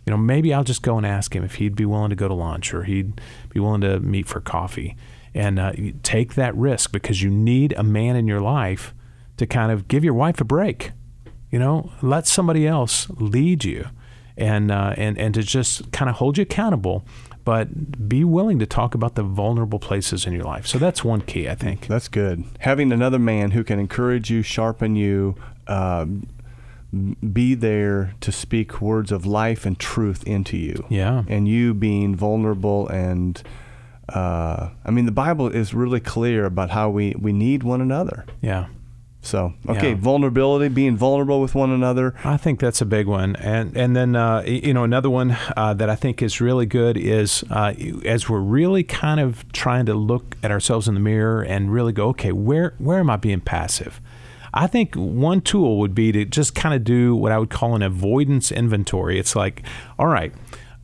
you 0.04 0.10
know 0.10 0.16
maybe 0.16 0.52
i'll 0.52 0.64
just 0.64 0.82
go 0.82 0.96
and 0.96 1.06
ask 1.06 1.34
him 1.34 1.42
if 1.42 1.54
he'd 1.54 1.74
be 1.74 1.86
willing 1.86 2.10
to 2.10 2.16
go 2.16 2.28
to 2.28 2.34
lunch 2.34 2.74
or 2.74 2.82
he'd 2.82 3.20
be 3.50 3.60
willing 3.60 3.80
to 3.80 3.98
meet 4.00 4.26
for 4.26 4.40
coffee 4.40 4.96
and 5.34 5.58
uh, 5.58 5.72
take 6.02 6.34
that 6.34 6.54
risk 6.54 6.92
because 6.92 7.22
you 7.22 7.30
need 7.30 7.72
a 7.76 7.82
man 7.82 8.16
in 8.16 8.26
your 8.26 8.40
life 8.40 8.94
to 9.36 9.46
kind 9.46 9.72
of 9.72 9.88
give 9.88 10.04
your 10.04 10.14
wife 10.14 10.40
a 10.40 10.44
break. 10.44 10.92
You 11.50 11.58
know, 11.58 11.92
let 12.00 12.26
somebody 12.26 12.66
else 12.66 13.08
lead 13.10 13.64
you, 13.64 13.86
and 14.36 14.70
uh, 14.70 14.94
and 14.96 15.18
and 15.18 15.34
to 15.34 15.42
just 15.42 15.92
kind 15.92 16.08
of 16.08 16.16
hold 16.16 16.38
you 16.38 16.42
accountable. 16.42 17.04
But 17.44 18.08
be 18.08 18.22
willing 18.22 18.58
to 18.60 18.66
talk 18.66 18.94
about 18.94 19.16
the 19.16 19.22
vulnerable 19.22 19.78
places 19.78 20.26
in 20.26 20.32
your 20.32 20.44
life. 20.44 20.66
So 20.66 20.78
that's 20.78 21.02
one 21.02 21.22
key, 21.22 21.48
I 21.48 21.54
think. 21.56 21.88
That's 21.88 22.08
good. 22.08 22.44
Having 22.60 22.92
another 22.92 23.18
man 23.18 23.50
who 23.50 23.64
can 23.64 23.80
encourage 23.80 24.30
you, 24.30 24.42
sharpen 24.42 24.94
you, 24.94 25.34
uh, 25.66 26.06
be 27.32 27.54
there 27.54 28.14
to 28.20 28.30
speak 28.30 28.80
words 28.80 29.10
of 29.10 29.26
life 29.26 29.66
and 29.66 29.78
truth 29.78 30.22
into 30.24 30.56
you. 30.56 30.84
Yeah. 30.88 31.24
And 31.26 31.48
you 31.48 31.74
being 31.74 32.14
vulnerable 32.14 32.86
and 32.88 33.42
uh, 34.08 34.70
I 34.84 34.90
mean, 34.90 35.06
the 35.06 35.12
Bible 35.12 35.48
is 35.48 35.72
really 35.72 36.00
clear 36.00 36.44
about 36.44 36.70
how 36.70 36.90
we, 36.90 37.14
we 37.18 37.32
need 37.32 37.62
one 37.62 37.80
another. 37.80 38.26
Yeah. 38.40 38.66
So 39.24 39.54
okay, 39.68 39.90
yeah. 39.90 39.94
vulnerability, 39.94 40.68
being 40.68 40.96
vulnerable 40.96 41.40
with 41.40 41.54
one 41.54 41.70
another. 41.70 42.14
I 42.24 42.36
think 42.36 42.58
that's 42.58 42.80
a 42.80 42.84
big 42.84 43.06
one, 43.06 43.36
and 43.36 43.76
and 43.76 43.94
then 43.94 44.16
uh, 44.16 44.42
you 44.44 44.74
know 44.74 44.82
another 44.82 45.08
one 45.08 45.36
uh, 45.56 45.74
that 45.74 45.88
I 45.88 45.94
think 45.94 46.20
is 46.20 46.40
really 46.40 46.66
good 46.66 46.96
is 46.96 47.44
uh, 47.48 47.72
as 48.04 48.28
we're 48.28 48.40
really 48.40 48.82
kind 48.82 49.20
of 49.20 49.50
trying 49.52 49.86
to 49.86 49.94
look 49.94 50.36
at 50.42 50.50
ourselves 50.50 50.88
in 50.88 50.94
the 50.94 51.00
mirror 51.00 51.40
and 51.40 51.72
really 51.72 51.92
go, 51.92 52.08
okay, 52.08 52.32
where 52.32 52.74
where 52.78 52.98
am 52.98 53.10
I 53.10 53.16
being 53.16 53.40
passive? 53.40 54.00
I 54.52 54.66
think 54.66 54.96
one 54.96 55.40
tool 55.40 55.78
would 55.78 55.94
be 55.94 56.12
to 56.12 56.24
just 56.24 56.54
kind 56.54 56.74
of 56.74 56.82
do 56.84 57.14
what 57.14 57.32
I 57.32 57.38
would 57.38 57.48
call 57.48 57.74
an 57.74 57.82
avoidance 57.82 58.52
inventory. 58.52 59.18
It's 59.18 59.34
like, 59.34 59.62
all 59.98 60.08
right, 60.08 60.32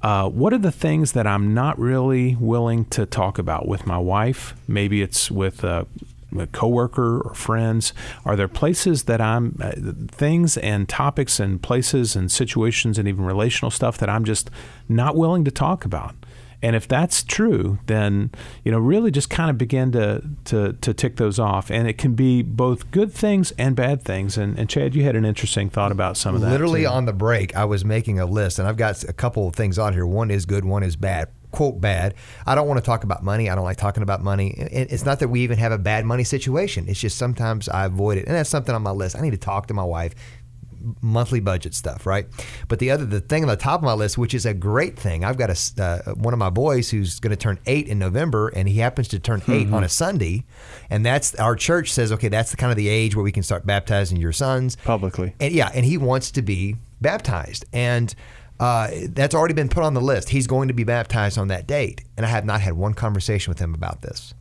uh, 0.01 0.29
what 0.29 0.53
are 0.53 0.59
the 0.59 0.73
things 0.73 1.13
that 1.13 1.27
I'm 1.27 1.55
not 1.55 1.79
really 1.79 2.37
willing 2.37 2.85
to 2.87 3.05
talk 3.05 3.39
about 3.39 3.67
with 3.67 3.87
my 3.87 3.99
wife? 3.99 4.55
Maybe 4.69 5.03
it's 5.03 5.31
with 5.31 5.65
uh, 5.65 5.85
a 6.37 6.47
coworker 6.47 7.21
or 7.21 7.35
friends? 7.35 7.93
Are 8.25 8.37
there 8.37 8.49
places 8.49 9.05
that 9.05 9.21
I'm 9.21 9.57
uh, 9.61 9.73
things 10.09 10.57
and 10.59 10.89
topics 10.89 11.41
and 11.41 11.63
places 11.63 12.17
and 12.17 12.31
situations 12.31 12.99
and 12.99 13.09
even 13.09 13.25
relational 13.25 13.71
stuff 13.71 13.99
that 13.99 14.09
I'm 14.09 14.25
just 14.25 14.51
not 14.89 15.17
willing 15.17 15.45
to 15.45 15.51
talk 15.51 15.85
about? 15.85 16.15
And 16.61 16.75
if 16.75 16.89
that's 16.89 17.23
true, 17.23 17.79
then 17.87 18.33
you 18.65 18.73
know 18.73 18.79
really 18.79 19.13
just 19.13 19.31
kind 19.31 19.49
of 19.49 19.57
begin 19.57 19.93
to 19.93 20.23
to 20.47 20.73
to 20.73 20.93
tick 20.93 21.17
those 21.17 21.39
off, 21.39 21.71
and 21.71 21.87
it 21.87 21.99
can 21.99 22.15
be 22.15 22.43
both 22.43 22.91
good 22.91 23.13
things 23.13 23.53
and 23.53 23.77
bad 23.77 24.03
things. 24.03 24.37
And, 24.37 24.59
and 24.59 24.69
Chad, 24.69 24.95
you 24.95 25.05
had 25.05 25.15
an 25.15 25.25
interesting 25.25 25.71
thought 25.71 25.93
about 25.93 26.17
some 26.17 26.35
of 26.35 26.41
that. 26.41 26.51
Literally 26.51 26.83
too. 26.83 26.89
on 26.89 27.05
the 27.05 27.13
break, 27.13 27.55
I 27.55 27.65
was 27.65 27.85
making 27.85 28.19
a 28.19 28.27
list, 28.27 28.59
and 28.59 28.67
I've 28.67 28.77
got 28.77 29.05
a 29.05 29.13
couple 29.13 29.47
of 29.47 29.55
things 29.55 29.79
on 29.79 29.93
here. 29.93 30.05
One 30.05 30.33
is 30.33 30.47
good, 30.47 30.65
one 30.65 30.83
is 30.83 30.97
bad 30.97 31.29
quote 31.51 31.81
bad. 31.81 32.15
I 32.47 32.55
don't 32.55 32.69
want 32.69 32.79
to 32.79 32.85
talk 32.85 33.05
about 33.05 33.23
money. 33.23 33.49
I 33.49 33.55
don't 33.55 33.65
like 33.65 33.77
talking 33.77 34.03
about 34.03 34.23
money. 34.23 34.55
It's 34.57 35.05
not 35.05 35.21
that 35.21 35.29
we 35.29 35.41
even 35.41 35.59
have 35.59 35.73
a 35.73 35.79
bad 35.79 36.05
money 36.05 36.25
situation. 36.25 36.87
It's 36.89 37.01
just 37.01 37.17
sometimes 37.19 37.69
I 37.69 37.87
avoid 37.87 38.19
it, 38.19 38.27
and 38.27 38.35
that's 38.35 38.51
something 38.51 38.75
on 38.75 38.83
my 38.83 38.91
list. 38.91 39.17
I 39.17 39.21
need 39.21 39.31
to 39.31 39.39
talk 39.39 39.67
to 39.69 39.75
my 39.75 39.85
wife 39.85 40.15
monthly 41.01 41.41
budget 41.41 41.75
stuff, 41.75 42.07
right? 42.07 42.27
But 42.69 42.79
the 42.79 42.91
other, 42.91 43.05
the 43.05 43.21
thing 43.21 43.43
on 43.43 43.49
the 43.49 43.57
top 43.57 43.81
of 43.81 43.85
my 43.85 43.93
list, 43.95 44.19
which 44.19 44.35
is 44.35 44.47
a 44.47 44.55
great 44.55 44.99
thing, 44.99 45.25
I've 45.25 45.37
got 45.37 45.51
a 45.51 45.83
uh, 45.83 46.15
one 46.15 46.33
of 46.33 46.39
my 46.39 46.51
boys 46.51 46.91
who's 46.91 47.21
going 47.21 47.31
to 47.31 47.37
turn 47.37 47.59
eight 47.67 47.89
in 47.89 47.99
November, 47.99 48.49
and 48.49 48.69
he 48.69 48.79
happens 48.79 49.09
to 49.09 49.19
turn 49.19 49.43
8 49.47 49.49
mm-hmm. 49.49 49.75
on 49.75 49.85
a 49.85 49.89
Sunday, 49.89 50.45
and 50.91 51.05
that's 51.05 51.35
our 51.37 51.57
church 51.57 51.93
says, 51.93 52.13
okay, 52.13 52.29
that's 52.29 52.51
the 52.51 52.57
kind 52.57 52.71
of 52.71 52.77
the 52.77 52.89
age 52.89 53.17
where 53.17 53.25
we 53.25 53.33
can 53.33 53.43
start 53.43 53.67
baptizing 53.67 54.19
your 54.19 54.33
sons 54.33 54.77
publicly, 54.85 55.35
and 55.41 55.53
yeah, 55.53 55.71
and 55.75 55.85
he 55.85 55.97
wants 55.99 56.31
to 56.33 56.43
be 56.43 56.77
baptized, 57.01 57.65
and. 57.73 58.15
Uh, 58.61 58.91
that's 59.11 59.35
already 59.35 59.55
been 59.55 59.69
put 59.69 59.85
on 59.85 59.95
the 59.95 60.01
list. 60.01 60.31
He's 60.31 60.47
going 60.47 60.69
to 60.69 60.75
be 60.75 60.85
baptized 60.85 61.39
on 61.39 61.49
that 61.49 61.67
date. 61.67 62.03
And 62.17 62.27
I 62.27 62.29
have 62.29 62.45
not 62.45 62.61
had 62.61 62.75
one 62.75 62.95
conversation 62.95 63.51
with 63.51 63.59
him 63.59 63.75
about 63.75 64.03
this. 64.03 64.35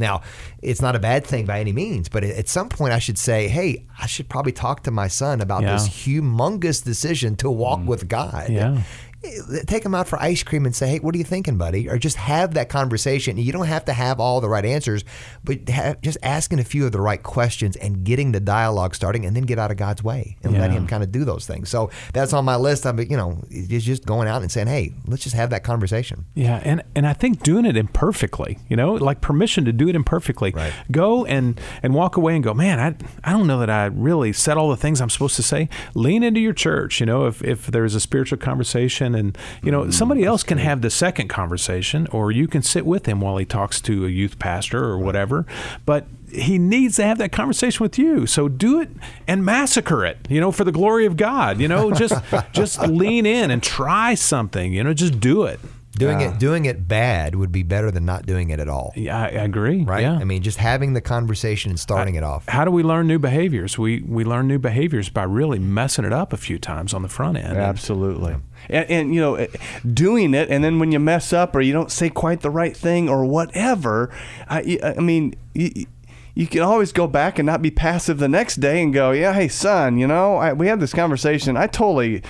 Now, 0.00 0.22
it's 0.62 0.80
not 0.80 0.94
a 0.94 1.00
bad 1.00 1.26
thing 1.26 1.44
by 1.44 1.58
any 1.58 1.72
means, 1.72 2.08
but 2.08 2.22
at 2.22 2.48
some 2.48 2.68
point 2.68 2.92
I 2.92 3.00
should 3.00 3.18
say, 3.18 3.48
hey, 3.48 3.84
I 4.00 4.06
should 4.06 4.28
probably 4.28 4.52
talk 4.52 4.84
to 4.84 4.92
my 4.92 5.08
son 5.08 5.40
about 5.40 5.62
yeah. 5.62 5.72
this 5.72 5.88
humongous 5.88 6.84
decision 6.84 7.34
to 7.36 7.50
walk 7.50 7.80
mm. 7.80 7.86
with 7.86 8.06
God. 8.06 8.48
Yeah 8.48 8.82
Eh, 9.24 9.62
take 9.66 9.82
them 9.82 9.96
out 9.96 10.06
for 10.06 10.20
ice 10.22 10.44
cream 10.44 10.64
and 10.64 10.74
say, 10.76 10.88
"Hey, 10.88 10.98
what 11.00 11.12
are 11.12 11.18
you 11.18 11.24
thinking, 11.24 11.58
buddy?" 11.58 11.88
Or 11.88 11.98
just 11.98 12.16
have 12.16 12.54
that 12.54 12.68
conversation. 12.68 13.36
You 13.36 13.50
don't 13.50 13.66
have 13.66 13.84
to 13.86 13.92
have 13.92 14.20
all 14.20 14.40
the 14.40 14.48
right 14.48 14.64
answers, 14.64 15.04
but 15.42 15.68
have, 15.68 16.00
just 16.02 16.18
asking 16.22 16.60
a 16.60 16.64
few 16.64 16.86
of 16.86 16.92
the 16.92 17.00
right 17.00 17.20
questions 17.20 17.74
and 17.76 18.04
getting 18.04 18.30
the 18.30 18.38
dialogue 18.38 18.94
starting, 18.94 19.26
and 19.26 19.34
then 19.34 19.42
get 19.42 19.58
out 19.58 19.72
of 19.72 19.76
God's 19.76 20.04
way 20.04 20.36
and 20.44 20.52
yeah. 20.52 20.60
let 20.60 20.70
Him 20.70 20.86
kind 20.86 21.02
of 21.02 21.10
do 21.10 21.24
those 21.24 21.46
things. 21.46 21.68
So 21.68 21.90
that's 22.12 22.32
on 22.32 22.44
my 22.44 22.54
list. 22.54 22.86
I 22.86 22.92
mean, 22.92 23.10
you 23.10 23.16
know, 23.16 23.42
it's 23.50 23.84
just 23.84 24.06
going 24.06 24.28
out 24.28 24.42
and 24.42 24.52
saying, 24.52 24.68
"Hey, 24.68 24.94
let's 25.06 25.24
just 25.24 25.34
have 25.34 25.50
that 25.50 25.64
conversation." 25.64 26.26
Yeah, 26.34 26.60
and 26.62 26.84
and 26.94 27.04
I 27.04 27.12
think 27.12 27.42
doing 27.42 27.64
it 27.64 27.76
imperfectly, 27.76 28.58
you 28.68 28.76
know, 28.76 28.94
like 28.94 29.20
permission 29.20 29.64
to 29.64 29.72
do 29.72 29.88
it 29.88 29.96
imperfectly. 29.96 30.52
Right. 30.52 30.72
Go 30.92 31.24
and 31.24 31.60
and 31.82 31.92
walk 31.92 32.16
away 32.16 32.36
and 32.36 32.44
go, 32.44 32.54
man, 32.54 32.78
I 32.78 32.94
I 33.28 33.32
don't 33.32 33.48
know 33.48 33.58
that 33.58 33.70
I 33.70 33.86
really 33.86 34.32
said 34.32 34.56
all 34.56 34.70
the 34.70 34.76
things 34.76 35.00
I'm 35.00 35.10
supposed 35.10 35.34
to 35.36 35.42
say. 35.42 35.68
Lean 35.94 36.22
into 36.22 36.38
your 36.38 36.52
church. 36.52 37.00
You 37.00 37.06
know, 37.06 37.26
if 37.26 37.42
if 37.42 37.66
there's 37.66 37.96
a 37.96 38.00
spiritual 38.00 38.38
conversation 38.38 39.07
and 39.14 39.36
you 39.62 39.70
know, 39.70 39.84
mm, 39.84 39.92
somebody 39.92 40.24
else 40.24 40.42
can 40.42 40.58
have 40.58 40.82
the 40.82 40.90
second 40.90 41.28
conversation, 41.28 42.06
or 42.08 42.30
you 42.30 42.48
can 42.48 42.62
sit 42.62 42.86
with 42.86 43.06
him 43.06 43.20
while 43.20 43.36
he 43.36 43.44
talks 43.44 43.80
to 43.82 44.06
a 44.06 44.08
youth 44.08 44.38
pastor 44.38 44.84
or 44.84 44.98
whatever. 44.98 45.46
But 45.84 46.06
he 46.30 46.58
needs 46.58 46.96
to 46.96 47.04
have 47.04 47.18
that 47.18 47.32
conversation 47.32 47.82
with 47.82 47.98
you. 47.98 48.26
So 48.26 48.48
do 48.48 48.80
it 48.80 48.90
and 49.26 49.44
massacre 49.44 50.04
it, 50.04 50.18
you 50.28 50.40
know, 50.40 50.52
for 50.52 50.64
the 50.64 50.72
glory 50.72 51.06
of 51.06 51.16
God. 51.16 51.60
You 51.60 51.68
know, 51.68 51.90
just 51.90 52.14
just 52.52 52.80
lean 52.88 53.26
in 53.26 53.50
and 53.50 53.62
try 53.62 54.14
something. 54.14 54.72
You 54.72 54.84
know, 54.84 54.94
just 54.94 55.20
do 55.20 55.44
it. 55.44 55.60
Doing 55.98 56.20
it 56.20 56.38
doing 56.38 56.64
it 56.64 56.88
bad 56.88 57.34
would 57.34 57.52
be 57.52 57.62
better 57.62 57.90
than 57.90 58.04
not 58.04 58.26
doing 58.26 58.50
it 58.50 58.60
at 58.60 58.68
all. 58.68 58.92
Yeah, 58.96 59.18
I, 59.18 59.24
I 59.24 59.44
agree. 59.44 59.84
Right? 59.84 60.02
Yeah. 60.02 60.14
I 60.14 60.24
mean, 60.24 60.42
just 60.42 60.58
having 60.58 60.94
the 60.94 61.00
conversation 61.00 61.70
and 61.70 61.80
starting 61.80 62.16
I, 62.16 62.18
it 62.18 62.24
off. 62.24 62.46
How 62.48 62.64
do 62.64 62.70
we 62.70 62.82
learn 62.82 63.06
new 63.06 63.18
behaviors? 63.18 63.78
We 63.78 64.02
we 64.02 64.24
learn 64.24 64.48
new 64.48 64.58
behaviors 64.58 65.08
by 65.08 65.24
really 65.24 65.58
messing 65.58 66.04
it 66.04 66.12
up 66.12 66.32
a 66.32 66.36
few 66.36 66.58
times 66.58 66.94
on 66.94 67.02
the 67.02 67.08
front 67.08 67.36
end. 67.36 67.56
Absolutely. 67.56 68.36
And, 68.68 68.90
and, 68.90 69.14
you 69.14 69.20
know, 69.20 69.36
eh, 69.36 69.46
doing 69.92 70.34
it, 70.34 70.50
and 70.50 70.64
then 70.64 70.78
when 70.78 70.92
you 70.92 70.98
mess 70.98 71.32
up 71.32 71.54
or 71.54 71.60
you 71.60 71.72
don't 71.72 71.90
say 71.90 72.10
quite 72.10 72.40
the 72.40 72.50
right 72.50 72.76
thing 72.76 73.08
or 73.08 73.24
whatever, 73.24 74.10
I, 74.48 74.78
I 74.82 75.00
mean, 75.00 75.34
you, 75.54 75.86
you 76.34 76.46
can 76.46 76.62
always 76.62 76.92
go 76.92 77.06
back 77.06 77.38
and 77.38 77.46
not 77.46 77.62
be 77.62 77.70
passive 77.70 78.18
the 78.18 78.28
next 78.28 78.56
day 78.56 78.82
and 78.82 78.92
go, 78.92 79.10
yeah, 79.12 79.32
hey, 79.32 79.48
son, 79.48 79.98
you 79.98 80.06
know, 80.06 80.36
I, 80.36 80.52
we 80.52 80.66
had 80.66 80.80
this 80.80 80.92
conversation. 80.92 81.56
I 81.56 81.66
totally 81.66 82.22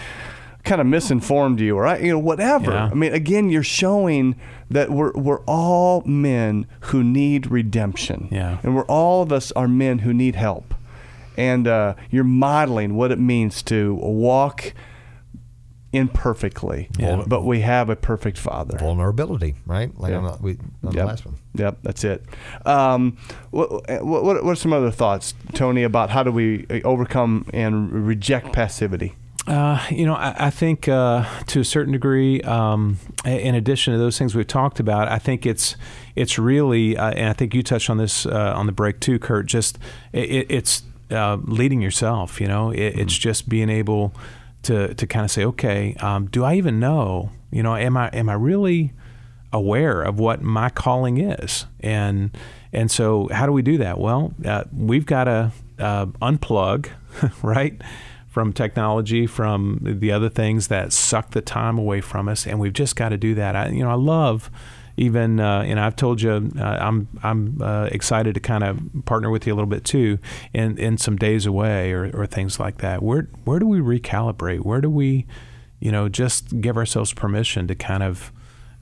kind 0.64 0.80
of 0.80 0.86
misinformed 0.86 1.60
you, 1.60 1.76
or 1.76 1.86
I, 1.86 1.98
you 1.98 2.12
know, 2.12 2.18
whatever. 2.18 2.72
Yeah. 2.72 2.90
I 2.90 2.94
mean, 2.94 3.12
again, 3.12 3.50
you're 3.50 3.62
showing 3.62 4.36
that 4.70 4.90
we're 4.90 5.12
we're 5.12 5.40
all 5.40 6.02
men 6.04 6.66
who 6.80 7.02
need 7.02 7.50
redemption, 7.50 8.28
yeah, 8.30 8.58
and 8.62 8.76
we're 8.76 8.84
all 8.86 9.22
of 9.22 9.32
us 9.32 9.52
are 9.52 9.68
men 9.68 10.00
who 10.00 10.12
need 10.12 10.34
help, 10.34 10.74
and 11.36 11.66
uh, 11.66 11.94
you're 12.10 12.24
modeling 12.24 12.94
what 12.94 13.10
it 13.10 13.18
means 13.18 13.62
to 13.64 13.94
walk 13.94 14.74
imperfectly, 15.92 16.88
yeah. 16.98 17.24
but 17.26 17.44
we 17.44 17.60
have 17.60 17.88
a 17.88 17.96
perfect 17.96 18.36
Father. 18.36 18.76
Vulnerability, 18.78 19.54
right? 19.66 19.90
Like 19.98 20.10
yeah. 20.10 20.18
on, 20.18 20.24
the, 20.24 20.38
we, 20.40 20.50
on 20.52 20.58
yep. 20.82 20.92
the 20.92 21.04
last 21.04 21.26
one. 21.26 21.36
Yep, 21.54 21.78
that's 21.82 22.04
it. 22.04 22.24
Um, 22.66 23.16
what, 23.50 23.70
what, 24.04 24.22
what 24.22 24.44
are 24.44 24.54
some 24.54 24.74
other 24.74 24.90
thoughts, 24.90 25.34
Tony, 25.54 25.82
about 25.82 26.10
how 26.10 26.22
do 26.22 26.30
we 26.30 26.66
overcome 26.84 27.46
and 27.54 28.06
reject 28.06 28.52
passivity? 28.52 29.14
Uh, 29.48 29.82
you 29.90 30.04
know, 30.04 30.14
I, 30.14 30.46
I 30.46 30.50
think 30.50 30.88
uh, 30.88 31.24
to 31.46 31.60
a 31.60 31.64
certain 31.64 31.92
degree, 31.92 32.42
um, 32.42 32.98
in 33.24 33.54
addition 33.54 33.94
to 33.94 33.98
those 33.98 34.18
things 34.18 34.34
we've 34.34 34.46
talked 34.46 34.78
about, 34.78 35.08
I 35.08 35.18
think 35.18 35.46
it's 35.46 35.74
it's 36.14 36.38
really, 36.38 36.98
uh, 36.98 37.12
and 37.12 37.30
I 37.30 37.32
think 37.32 37.54
you 37.54 37.62
touched 37.62 37.88
on 37.88 37.96
this 37.96 38.26
uh, 38.26 38.52
on 38.54 38.66
the 38.66 38.72
break 38.72 39.00
too, 39.00 39.18
Kurt. 39.18 39.46
Just 39.46 39.78
it, 40.12 40.46
it's 40.50 40.82
uh, 41.10 41.38
leading 41.42 41.80
yourself. 41.80 42.42
You 42.42 42.46
know, 42.46 42.70
it, 42.70 42.76
mm-hmm. 42.76 43.00
it's 43.00 43.16
just 43.16 43.48
being 43.48 43.70
able 43.70 44.12
to 44.64 44.92
to 44.92 45.06
kind 45.06 45.24
of 45.24 45.30
say, 45.30 45.46
okay, 45.46 45.94
um, 46.00 46.26
do 46.26 46.44
I 46.44 46.56
even 46.56 46.78
know? 46.78 47.30
You 47.50 47.62
know, 47.62 47.74
am 47.74 47.96
I 47.96 48.08
am 48.08 48.28
I 48.28 48.34
really 48.34 48.92
aware 49.50 50.02
of 50.02 50.18
what 50.18 50.42
my 50.42 50.68
calling 50.68 51.16
is? 51.16 51.64
And 51.80 52.36
and 52.74 52.90
so, 52.90 53.28
how 53.32 53.46
do 53.46 53.52
we 53.52 53.62
do 53.62 53.78
that? 53.78 53.98
Well, 53.98 54.34
uh, 54.44 54.64
we've 54.76 55.06
got 55.06 55.24
to 55.24 55.52
unplug, 55.78 56.90
right? 57.42 57.80
From 58.38 58.52
technology, 58.52 59.26
from 59.26 59.80
the 59.82 60.12
other 60.12 60.28
things 60.28 60.68
that 60.68 60.92
suck 60.92 61.32
the 61.32 61.40
time 61.40 61.76
away 61.76 62.00
from 62.00 62.28
us, 62.28 62.46
and 62.46 62.60
we've 62.60 62.72
just 62.72 62.94
got 62.94 63.08
to 63.08 63.16
do 63.16 63.34
that. 63.34 63.56
I, 63.56 63.66
you 63.70 63.82
know, 63.82 63.90
I 63.90 63.94
love 63.94 64.48
even, 64.96 65.40
uh, 65.40 65.62
and 65.66 65.80
I've 65.80 65.96
told 65.96 66.22
you, 66.22 66.48
uh, 66.56 66.62
I'm 66.62 67.08
I'm 67.24 67.60
uh, 67.60 67.88
excited 67.90 68.34
to 68.34 68.40
kind 68.40 68.62
of 68.62 68.78
partner 69.06 69.28
with 69.28 69.44
you 69.44 69.52
a 69.52 69.56
little 69.56 69.68
bit 69.68 69.82
too, 69.82 70.20
in 70.54 70.78
in 70.78 70.98
some 70.98 71.16
days 71.16 71.46
away 71.46 71.90
or, 71.90 72.12
or 72.14 72.26
things 72.26 72.60
like 72.60 72.78
that. 72.78 73.02
Where 73.02 73.28
where 73.42 73.58
do 73.58 73.66
we 73.66 73.80
recalibrate? 73.80 74.60
Where 74.60 74.80
do 74.80 74.88
we, 74.88 75.26
you 75.80 75.90
know, 75.90 76.08
just 76.08 76.60
give 76.60 76.76
ourselves 76.76 77.12
permission 77.12 77.66
to 77.66 77.74
kind 77.74 78.04
of 78.04 78.30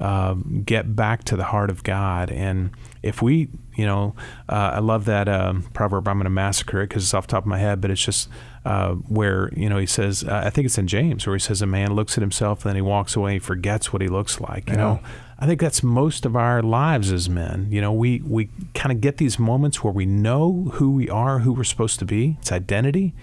uh, 0.01 0.35
get 0.65 0.95
back 0.95 1.25
to 1.25 1.37
the 1.37 1.45
heart 1.45 1.71
of 1.71 1.83
God. 1.83 2.31
And 2.31 2.71
if 3.07 3.23
we, 3.23 3.49
you 3.75 3.87
know, 3.87 4.15
uh, 4.49 4.73
I 4.75 4.79
love 4.81 5.05
that 5.05 5.29
um, 5.29 5.63
proverb. 5.73 6.09
I'm 6.09 6.17
going 6.17 6.25
to 6.25 6.31
massacre 6.31 6.83
it 6.83 6.89
because 6.89 7.05
it's 7.05 7.15
off 7.15 7.27
the 7.27 7.33
top 7.33 7.45
of 7.45 7.47
my 7.47 7.59
head, 7.59 7.81
but 7.81 7.91
it's 7.91 8.05
just 8.05 8.29
uh, 8.65 8.95
where 8.95 9.51
you 9.55 9.69
know 9.69 9.79
he 9.79 9.87
says, 9.87 10.25
uh, 10.25 10.43
I 10.45 10.51
think 10.51 10.67
it's 10.67 10.79
in 10.79 10.87
James, 10.87 11.27
where 11.27 11.37
he 11.37 11.41
says 11.41 11.63
a 11.63 11.67
man 11.67 11.95
looks 11.95 12.19
at 12.19 12.23
himself, 12.23 12.65
and 12.65 12.71
then 12.71 12.77
he 12.77 12.83
walks 12.83 13.17
away, 13.17 13.35
and 13.35 13.43
forgets 13.43 13.93
what 13.93 14.03
he 14.03 14.09
looks 14.09 14.41
like. 14.41 14.69
You 14.69 14.75
yeah. 14.75 14.83
know, 14.83 15.01
I 15.39 15.47
think 15.47 15.61
that's 15.61 15.83
most 15.83 16.27
of 16.27 16.37
our 16.37 16.63
lives 16.63 17.13
as 17.13 17.29
men. 17.29 17.69
You 17.71 17.81
know, 17.81 17.93
we 17.93 18.21
we 18.21 18.51
kind 18.75 18.93
of 18.93 19.01
get 19.01 19.19
these 19.19 19.39
moments 19.39 19.85
where 19.85 19.93
we 19.93 20.07
know 20.07 20.71
who 20.75 20.91
we 20.91 21.09
are, 21.09 21.41
who 21.41 21.53
we're 21.53 21.65
supposed 21.65 21.99
to 22.01 22.05
be. 22.05 22.37
It's 22.41 22.53
identity 22.53 23.15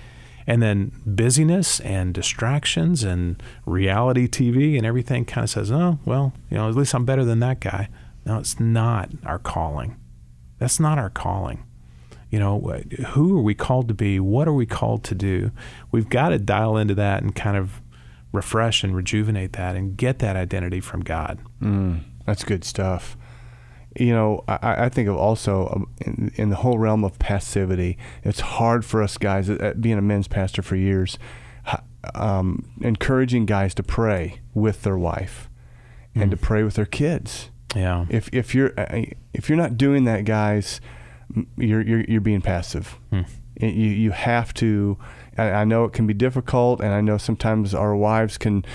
and 0.45 0.61
then 0.61 0.91
busyness 1.05 1.79
and 1.81 2.13
distractions 2.13 3.03
and 3.03 3.41
reality 3.65 4.27
TV 4.27 4.77
and 4.77 4.85
everything 4.85 5.25
kind 5.25 5.43
of 5.43 5.49
says, 5.49 5.71
oh, 5.71 5.99
well, 6.05 6.33
you 6.49 6.57
know, 6.57 6.67
at 6.67 6.75
least 6.75 6.93
I'm 6.93 7.05
better 7.05 7.23
than 7.23 7.39
that 7.39 7.59
guy. 7.59 7.89
No, 8.25 8.39
it's 8.39 8.59
not 8.59 9.09
our 9.25 9.39
calling. 9.39 9.97
That's 10.59 10.79
not 10.79 10.97
our 10.97 11.09
calling. 11.09 11.65
You 12.29 12.39
know, 12.39 12.59
who 13.09 13.37
are 13.37 13.41
we 13.41 13.53
called 13.53 13.87
to 13.89 13.93
be? 13.93 14.19
What 14.19 14.47
are 14.47 14.53
we 14.53 14.65
called 14.65 15.03
to 15.05 15.15
do? 15.15 15.51
We've 15.91 16.09
got 16.09 16.29
to 16.29 16.39
dial 16.39 16.77
into 16.77 16.95
that 16.95 17.21
and 17.21 17.35
kind 17.35 17.57
of 17.57 17.81
refresh 18.31 18.83
and 18.83 18.95
rejuvenate 18.95 19.53
that 19.53 19.75
and 19.75 19.95
get 19.95 20.19
that 20.19 20.35
identity 20.35 20.79
from 20.79 21.01
God. 21.01 21.39
Mm, 21.61 22.01
that's 22.25 22.43
good 22.43 22.63
stuff 22.63 23.15
you 23.95 24.13
know, 24.13 24.43
I, 24.47 24.85
I 24.85 24.89
think 24.89 25.07
of 25.07 25.15
also 25.15 25.67
um, 25.67 25.87
in, 26.01 26.31
in, 26.35 26.49
the 26.49 26.57
whole 26.57 26.77
realm 26.77 27.03
of 27.03 27.19
passivity. 27.19 27.97
It's 28.23 28.39
hard 28.39 28.83
for 28.85 29.03
us 29.03 29.17
guys, 29.17 29.49
uh, 29.49 29.73
being 29.79 29.97
a 29.97 30.01
men's 30.01 30.27
pastor 30.27 30.61
for 30.61 30.75
years, 30.75 31.19
um, 32.15 32.65
encouraging 32.81 33.45
guys 33.45 33.73
to 33.75 33.83
pray 33.83 34.41
with 34.53 34.83
their 34.83 34.97
wife 34.97 35.49
and 36.15 36.27
mm. 36.27 36.31
to 36.31 36.37
pray 36.37 36.63
with 36.63 36.75
their 36.75 36.85
kids. 36.85 37.49
Yeah. 37.75 38.05
If 38.09 38.29
if 38.33 38.53
you're 38.53 38.77
uh, 38.79 39.03
if 39.33 39.49
you're 39.49 39.57
not 39.57 39.77
doing 39.77 40.03
that, 40.05 40.25
guys, 40.25 40.81
you're 41.57 41.81
you're, 41.81 42.01
you're 42.01 42.21
being 42.21 42.41
passive. 42.41 42.99
Mm. 43.11 43.27
You 43.59 43.69
you 43.69 44.11
have 44.11 44.53
to. 44.55 44.97
I, 45.37 45.51
I 45.51 45.63
know 45.63 45.85
it 45.85 45.93
can 45.93 46.07
be 46.07 46.13
difficult, 46.13 46.81
and 46.81 46.93
I 46.93 47.01
know 47.01 47.17
sometimes 47.17 47.73
our 47.73 47.95
wives 47.95 48.37
can 48.37 48.65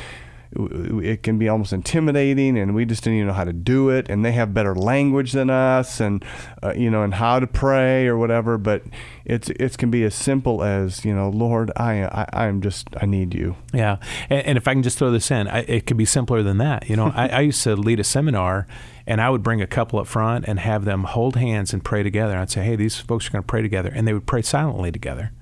it 0.57 1.23
can 1.23 1.39
be 1.39 1.49
almost 1.49 1.73
intimidating 1.73 2.59
and 2.59 2.75
we 2.75 2.85
just 2.85 3.05
didn't 3.05 3.19
even 3.19 3.29
know 3.29 3.35
how 3.35 3.45
to 3.45 3.53
do 3.53 3.91
it 3.91 4.09
and 4.09 4.25
they 4.25 4.33
have 4.33 4.55
better 4.55 4.75
language 4.75 5.33
than 5.33 5.51
us 5.51 6.01
and 6.01 6.25
uh, 6.63 6.73
you 6.75 6.91
know 6.91 7.03
and 7.03 7.15
how 7.15 7.39
to 7.39 7.47
pray 7.47 8.07
or 8.07 8.17
whatever 8.17 8.57
but 8.57 8.83
it's 9.27 9.51
it 9.51 9.77
can 9.77 9.91
be 9.91 10.05
as 10.05 10.15
simple 10.15 10.63
as 10.63 11.05
you 11.05 11.15
know 11.15 11.29
lord 11.29 11.71
i 11.77 12.05
i 12.05 12.47
i'm 12.47 12.63
just 12.63 12.89
i 13.01 13.07
need 13.07 13.35
you. 13.35 13.57
Yeah. 13.75 13.99
And, 14.31 14.47
and 14.47 14.59
if 14.59 14.67
i 14.67 14.73
can 14.73 14.83
just 14.83 14.99
throw 14.99 15.11
this 15.11 15.31
in 15.31 15.49
I, 15.49 15.61
it 15.61 15.87
could 15.87 15.99
be 15.99 16.07
simpler 16.07 16.43
than 16.43 16.59
that. 16.59 16.89
You 16.89 16.97
know 16.97 17.13
I, 17.15 17.29
I 17.29 17.41
used 17.41 17.63
to 17.65 17.77
lead 17.77 18.01
a 18.01 18.05
seminar 18.05 18.67
and 19.07 19.21
I 19.21 19.31
would 19.31 19.43
bring 19.43 19.63
a 19.63 19.67
couple 19.67 19.99
up 19.99 20.07
front 20.07 20.45
and 20.47 20.61
have 20.61 20.85
them 20.85 21.05
hold 21.05 21.37
hands 21.37 21.73
and 21.73 21.83
pray 21.83 22.03
together. 22.03 22.37
I'd 22.37 22.51
say, 22.51 22.63
"Hey, 22.63 22.77
these 22.77 22.97
folks 22.97 23.27
are 23.27 23.31
going 23.31 23.43
to 23.43 23.47
pray 23.47 23.63
together," 23.63 23.91
and 23.95 24.07
they 24.07 24.13
would 24.13 24.27
pray 24.27 24.43
silently 24.43 24.93
together 24.93 25.33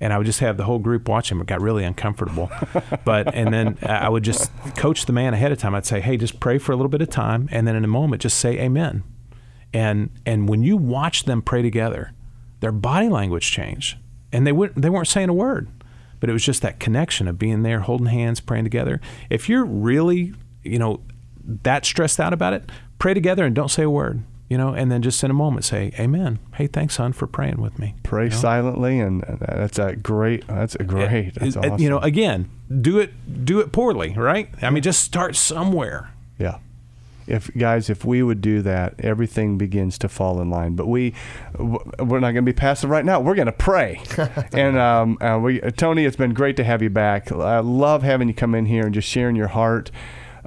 and 0.00 0.12
I 0.12 0.18
would 0.18 0.26
just 0.26 0.40
have 0.40 0.56
the 0.56 0.64
whole 0.64 0.78
group 0.78 1.08
watch 1.08 1.30
him. 1.30 1.40
It 1.40 1.46
got 1.46 1.60
really 1.60 1.84
uncomfortable, 1.84 2.50
but 3.04 3.34
and 3.34 3.52
then 3.52 3.78
I 3.82 4.08
would 4.08 4.22
just 4.22 4.50
coach 4.76 5.06
the 5.06 5.12
man 5.12 5.34
ahead 5.34 5.52
of 5.52 5.58
time. 5.58 5.74
I'd 5.74 5.86
say, 5.86 6.00
"Hey, 6.00 6.16
just 6.16 6.40
pray 6.40 6.58
for 6.58 6.72
a 6.72 6.76
little 6.76 6.90
bit 6.90 7.02
of 7.02 7.10
time, 7.10 7.48
and 7.50 7.66
then 7.66 7.76
in 7.76 7.84
a 7.84 7.88
moment, 7.88 8.22
just 8.22 8.38
say 8.38 8.58
Amen." 8.58 9.02
And 9.72 10.10
and 10.24 10.48
when 10.48 10.62
you 10.62 10.76
watch 10.76 11.24
them 11.24 11.42
pray 11.42 11.62
together, 11.62 12.12
their 12.60 12.72
body 12.72 13.08
language 13.08 13.50
changed, 13.50 13.96
and 14.32 14.46
they 14.46 14.52
would 14.52 14.74
they 14.74 14.90
weren't 14.90 15.08
saying 15.08 15.28
a 15.28 15.34
word, 15.34 15.68
but 16.20 16.28
it 16.28 16.32
was 16.32 16.44
just 16.44 16.62
that 16.62 16.78
connection 16.78 17.26
of 17.26 17.38
being 17.38 17.62
there, 17.62 17.80
holding 17.80 18.06
hands, 18.06 18.40
praying 18.40 18.64
together. 18.64 19.00
If 19.30 19.48
you're 19.48 19.64
really, 19.64 20.34
you 20.62 20.78
know, 20.78 21.00
that 21.42 21.84
stressed 21.86 22.20
out 22.20 22.32
about 22.32 22.52
it, 22.52 22.70
pray 22.98 23.14
together 23.14 23.44
and 23.44 23.54
don't 23.54 23.70
say 23.70 23.84
a 23.84 23.90
word 23.90 24.22
you 24.48 24.56
know, 24.56 24.72
and 24.72 24.90
then 24.90 25.02
just 25.02 25.22
in 25.24 25.30
a 25.30 25.34
moment 25.34 25.64
say, 25.64 25.92
"Amen." 25.98 26.38
Hey, 26.54 26.66
thanks, 26.66 26.94
son, 26.94 27.12
for 27.12 27.26
praying 27.26 27.60
with 27.60 27.78
me. 27.78 27.96
Pray 28.02 28.24
you 28.24 28.30
know? 28.30 28.36
silently, 28.36 29.00
and 29.00 29.22
that's 29.40 29.78
a 29.78 29.96
great. 29.96 30.46
That's 30.46 30.76
a 30.76 30.84
great. 30.84 31.34
That's 31.34 31.56
awesome. 31.56 31.80
You 31.80 31.90
know, 31.90 31.98
again, 31.98 32.48
do 32.80 32.98
it 32.98 33.44
do 33.44 33.60
it 33.60 33.72
poorly, 33.72 34.14
right? 34.16 34.48
I 34.62 34.70
mean, 34.70 34.82
just 34.82 35.02
start 35.02 35.34
somewhere. 35.34 36.12
Yeah. 36.38 36.58
If 37.26 37.52
guys, 37.56 37.90
if 37.90 38.04
we 38.04 38.22
would 38.22 38.40
do 38.40 38.62
that, 38.62 38.94
everything 39.00 39.58
begins 39.58 39.98
to 39.98 40.08
fall 40.08 40.40
in 40.40 40.48
line. 40.48 40.76
But 40.76 40.86
we, 40.86 41.12
we're 41.58 42.20
not 42.20 42.32
going 42.32 42.36
to 42.36 42.42
be 42.42 42.52
passive 42.52 42.88
right 42.88 43.04
now. 43.04 43.18
We're 43.18 43.34
going 43.34 43.46
to 43.46 43.52
pray. 43.52 44.00
and 44.52 44.78
um, 44.78 45.18
uh, 45.20 45.36
we, 45.42 45.58
Tony, 45.72 46.04
it's 46.04 46.16
been 46.16 46.34
great 46.34 46.56
to 46.58 46.64
have 46.64 46.82
you 46.82 46.90
back. 46.90 47.32
I 47.32 47.58
love 47.58 48.04
having 48.04 48.28
you 48.28 48.34
come 48.34 48.54
in 48.54 48.66
here 48.66 48.84
and 48.84 48.94
just 48.94 49.08
sharing 49.08 49.34
your 49.34 49.48
heart 49.48 49.90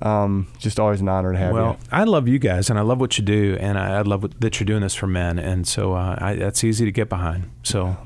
um, 0.01 0.47
just 0.57 0.79
always 0.79 1.01
an 1.01 1.09
honor 1.09 1.33
to 1.33 1.37
have 1.37 1.53
well, 1.53 1.63
you. 1.63 1.69
Well, 1.69 1.79
I 1.91 2.03
love 2.03 2.27
you 2.27 2.39
guys, 2.39 2.69
and 2.69 2.79
I 2.79 2.81
love 2.83 2.99
what 2.99 3.17
you 3.17 3.23
do, 3.23 3.57
and 3.59 3.77
I, 3.77 3.97
I 3.97 4.01
love 4.01 4.23
what, 4.23 4.39
that 4.41 4.59
you're 4.59 4.65
doing 4.65 4.81
this 4.81 4.95
for 4.95 5.07
men, 5.07 5.39
and 5.39 5.67
so 5.67 5.93
uh, 5.93 6.17
I, 6.19 6.35
that's 6.35 6.63
easy 6.63 6.85
to 6.85 6.91
get 6.91 7.09
behind. 7.09 7.49
So. 7.63 7.97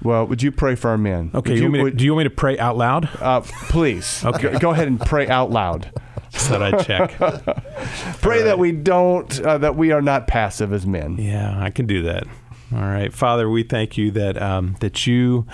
Well, 0.00 0.28
would 0.28 0.44
you 0.44 0.52
pray 0.52 0.76
for 0.76 0.90
our 0.90 0.98
men? 0.98 1.32
Okay. 1.34 1.56
You, 1.56 1.72
to, 1.72 1.82
would, 1.82 1.96
do 1.96 2.04
you 2.04 2.14
want 2.14 2.26
me 2.26 2.30
to 2.30 2.36
pray 2.36 2.56
out 2.56 2.76
loud? 2.76 3.08
Uh, 3.20 3.40
please. 3.40 4.24
okay. 4.24 4.52
Go, 4.52 4.58
go 4.60 4.70
ahead 4.70 4.86
and 4.86 5.00
pray 5.00 5.28
out 5.28 5.50
loud. 5.50 5.90
So 6.30 6.58
that 6.58 6.74
I 6.74 6.82
check. 6.82 7.12
pray 8.20 8.36
right. 8.36 8.44
that 8.44 8.58
we 8.58 8.70
don't, 8.70 9.40
uh, 9.40 9.56
that 9.58 9.76
we 9.76 9.92
are 9.92 10.02
not 10.02 10.26
passive 10.26 10.74
as 10.74 10.86
men. 10.86 11.16
Yeah, 11.16 11.58
I 11.58 11.70
can 11.70 11.86
do 11.86 12.02
that. 12.02 12.24
All 12.70 12.80
right, 12.80 13.12
Father, 13.14 13.48
we 13.48 13.62
thank 13.62 13.96
you 13.96 14.10
that 14.10 14.40
um, 14.40 14.76
that 14.80 15.06
you 15.06 15.46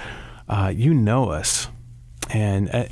uh, 0.48 0.72
you 0.74 0.92
know 0.92 1.30
us, 1.30 1.68
and 2.30 2.68
uh, 2.74 2.86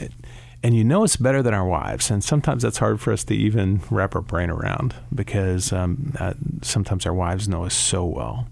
and 0.63 0.77
you 0.77 0.85
know 0.85 1.03
us 1.03 1.17
better 1.17 1.43
than 1.43 1.55
our 1.55 1.67
wives. 1.67 2.11
And 2.11 2.23
sometimes 2.23 2.63
that's 2.63 2.79
hard 2.79 3.01
for 3.01 3.13
us 3.13 3.25
to 3.25 3.35
even 3.35 3.81
wrap 3.91 4.15
our 4.15 4.23
brain 4.23 4.49
around 4.49 4.95
because 5.13 5.73
um, 5.73 6.15
uh, 6.19 6.35
sometimes 6.63 7.05
our 7.05 7.15
wives 7.15 7.49
know 7.49 7.65
us 7.65 7.75
so 7.75 8.05
well. 8.05 8.47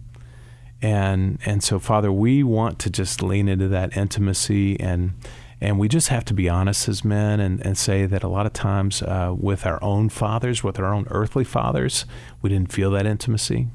And 0.83 1.39
and 1.45 1.63
so, 1.63 1.79
Father, 1.79 2.11
we 2.11 2.43
want 2.43 2.79
to 2.81 2.91
just 2.91 3.23
lean 3.23 3.49
into 3.49 3.69
that 3.69 3.97
intimacy 3.97 4.81
and 4.81 5.13
and 5.61 5.79
we 5.79 5.89
just 5.89 6.09
have 6.09 6.25
to 6.25 6.35
be 6.35 6.49
honest 6.49 6.89
as 6.89 7.05
men 7.05 7.39
and, 7.39 7.61
and 7.61 7.77
say 7.77 8.07
that 8.07 8.23
a 8.23 8.29
lot 8.29 8.47
of 8.47 8.55
times 8.55 9.03
uh, 9.03 9.35
with 9.39 9.67
our 9.67 9.83
own 9.85 10.09
fathers, 10.09 10.65
with 10.65 10.79
our 10.79 10.95
own 10.95 11.07
earthly 11.11 11.45
fathers, 11.45 12.07
we 12.41 12.49
didn't 12.49 12.73
feel 12.73 12.91
that 12.93 13.05
intimacy. 13.05 13.69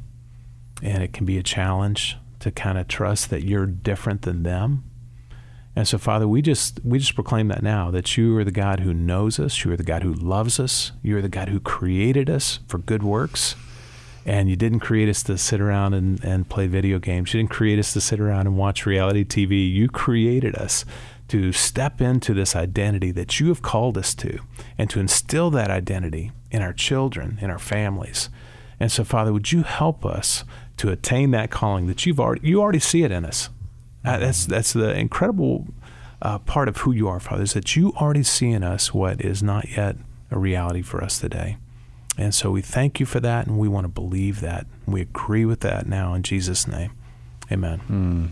And 0.81 1.03
it 1.03 1.13
can 1.13 1.27
be 1.27 1.37
a 1.37 1.43
challenge 1.43 2.17
to 2.39 2.49
kind 2.49 2.79
of 2.79 2.87
trust 2.87 3.29
that 3.29 3.43
you're 3.43 3.67
different 3.67 4.23
than 4.23 4.41
them 4.41 4.83
and 5.75 5.87
so, 5.87 5.97
Father, 5.97 6.27
we 6.27 6.41
just 6.41 6.79
we 6.83 6.99
just 6.99 7.15
proclaim 7.15 7.47
that 7.49 7.61
now 7.61 7.91
that 7.91 8.17
you 8.17 8.37
are 8.37 8.43
the 8.43 8.51
God 8.51 8.79
who 8.79 8.93
knows 8.93 9.39
us, 9.39 9.63
you 9.63 9.71
are 9.71 9.77
the 9.77 9.83
God 9.83 10.03
who 10.03 10.13
loves 10.13 10.59
us, 10.59 10.91
you 11.01 11.17
are 11.17 11.21
the 11.21 11.29
God 11.29 11.49
who 11.49 11.59
created 11.59 12.29
us 12.29 12.59
for 12.67 12.77
good 12.77 13.03
works. 13.03 13.55
And 14.27 14.49
you 14.49 14.55
didn't 14.55 14.79
create 14.79 15.07
us 15.07 15.21
to 15.23 15.37
sit 15.37 15.61
around 15.61 15.93
and, 15.93 16.23
and 16.23 16.49
play 16.49 16.65
video 16.65 16.97
games. 16.97 17.31
You 17.31 17.41
didn't 17.41 17.51
create 17.51 17.77
us 17.77 17.93
to 17.93 18.01
sit 18.01 18.19
around 18.19 18.47
and 18.47 18.57
watch 18.57 18.87
reality 18.87 19.23
TV. 19.23 19.71
You 19.71 19.87
created 19.87 20.55
us 20.55 20.83
to 21.27 21.51
step 21.51 22.01
into 22.01 22.33
this 22.33 22.55
identity 22.55 23.11
that 23.11 23.39
you 23.39 23.49
have 23.49 23.61
called 23.61 23.99
us 23.99 24.15
to 24.15 24.39
and 24.79 24.89
to 24.89 24.99
instill 24.99 25.51
that 25.51 25.69
identity 25.69 26.31
in 26.49 26.63
our 26.63 26.73
children, 26.73 27.37
in 27.39 27.51
our 27.51 27.59
families. 27.59 28.29
And 28.79 28.91
so, 28.91 29.03
Father, 29.03 29.31
would 29.31 29.51
you 29.51 29.61
help 29.61 30.03
us 30.03 30.43
to 30.77 30.89
attain 30.89 31.31
that 31.31 31.51
calling 31.51 31.87
that 31.87 32.05
you've 32.05 32.19
already 32.19 32.47
you 32.47 32.61
already 32.61 32.79
see 32.79 33.03
it 33.03 33.11
in 33.11 33.25
us. 33.25 33.49
Uh, 34.05 34.17
that's 34.19 34.45
that's 34.45 34.73
the 34.73 34.95
incredible 34.97 35.67
uh, 36.21 36.39
part 36.39 36.67
of 36.67 36.77
who 36.77 36.91
you 36.91 37.07
are, 37.07 37.19
Father, 37.19 37.43
is 37.43 37.53
that 37.53 37.75
you 37.75 37.91
already 37.93 38.23
see 38.23 38.51
in 38.51 38.63
us 38.63 38.93
what 38.93 39.21
is 39.21 39.43
not 39.43 39.69
yet 39.69 39.95
a 40.31 40.37
reality 40.37 40.81
for 40.81 41.03
us 41.03 41.19
today. 41.19 41.57
And 42.17 42.33
so 42.33 42.51
we 42.51 42.61
thank 42.61 42.99
you 42.99 43.05
for 43.05 43.19
that, 43.19 43.47
and 43.47 43.57
we 43.57 43.67
want 43.67 43.83
to 43.83 43.89
believe 43.89 44.39
that. 44.41 44.67
We 44.85 45.01
agree 45.01 45.45
with 45.45 45.59
that 45.61 45.85
now 45.87 46.13
in 46.13 46.23
Jesus' 46.23 46.67
name. 46.67 46.91
Amen. 47.51 47.81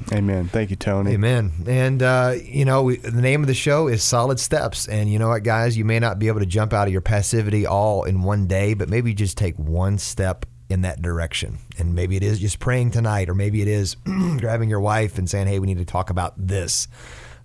Mm, 0.09 0.17
amen. 0.17 0.47
Thank 0.47 0.71
you, 0.71 0.75
Tony. 0.75 1.11
Amen. 1.11 1.51
And, 1.67 2.01
uh, 2.01 2.33
you 2.43 2.65
know, 2.65 2.83
we, 2.83 2.97
the 2.97 3.21
name 3.21 3.41
of 3.41 3.47
the 3.47 3.53
show 3.53 3.87
is 3.87 4.01
Solid 4.03 4.39
Steps. 4.39 4.87
And 4.87 5.11
you 5.11 5.19
know 5.19 5.29
what, 5.29 5.43
guys? 5.43 5.77
You 5.77 5.85
may 5.85 5.99
not 5.99 6.17
be 6.17 6.29
able 6.29 6.39
to 6.39 6.47
jump 6.47 6.73
out 6.73 6.87
of 6.87 6.91
your 6.91 7.01
passivity 7.01 7.67
all 7.67 8.05
in 8.05 8.23
one 8.23 8.47
day, 8.47 8.73
but 8.73 8.89
maybe 8.89 9.13
just 9.13 9.37
take 9.37 9.55
one 9.57 9.99
step 9.99 10.45
in 10.69 10.81
that 10.81 11.01
direction. 11.01 11.57
And 11.77 11.93
maybe 11.93 12.15
it 12.15 12.23
is 12.23 12.39
just 12.39 12.59
praying 12.59 12.91
tonight, 12.91 13.29
or 13.29 13.35
maybe 13.35 13.61
it 13.61 13.67
is 13.67 13.95
grabbing 14.39 14.69
your 14.69 14.79
wife 14.79 15.17
and 15.17 15.29
saying, 15.29 15.47
hey, 15.47 15.59
we 15.59 15.67
need 15.67 15.77
to 15.77 15.85
talk 15.85 16.09
about 16.09 16.33
this. 16.37 16.87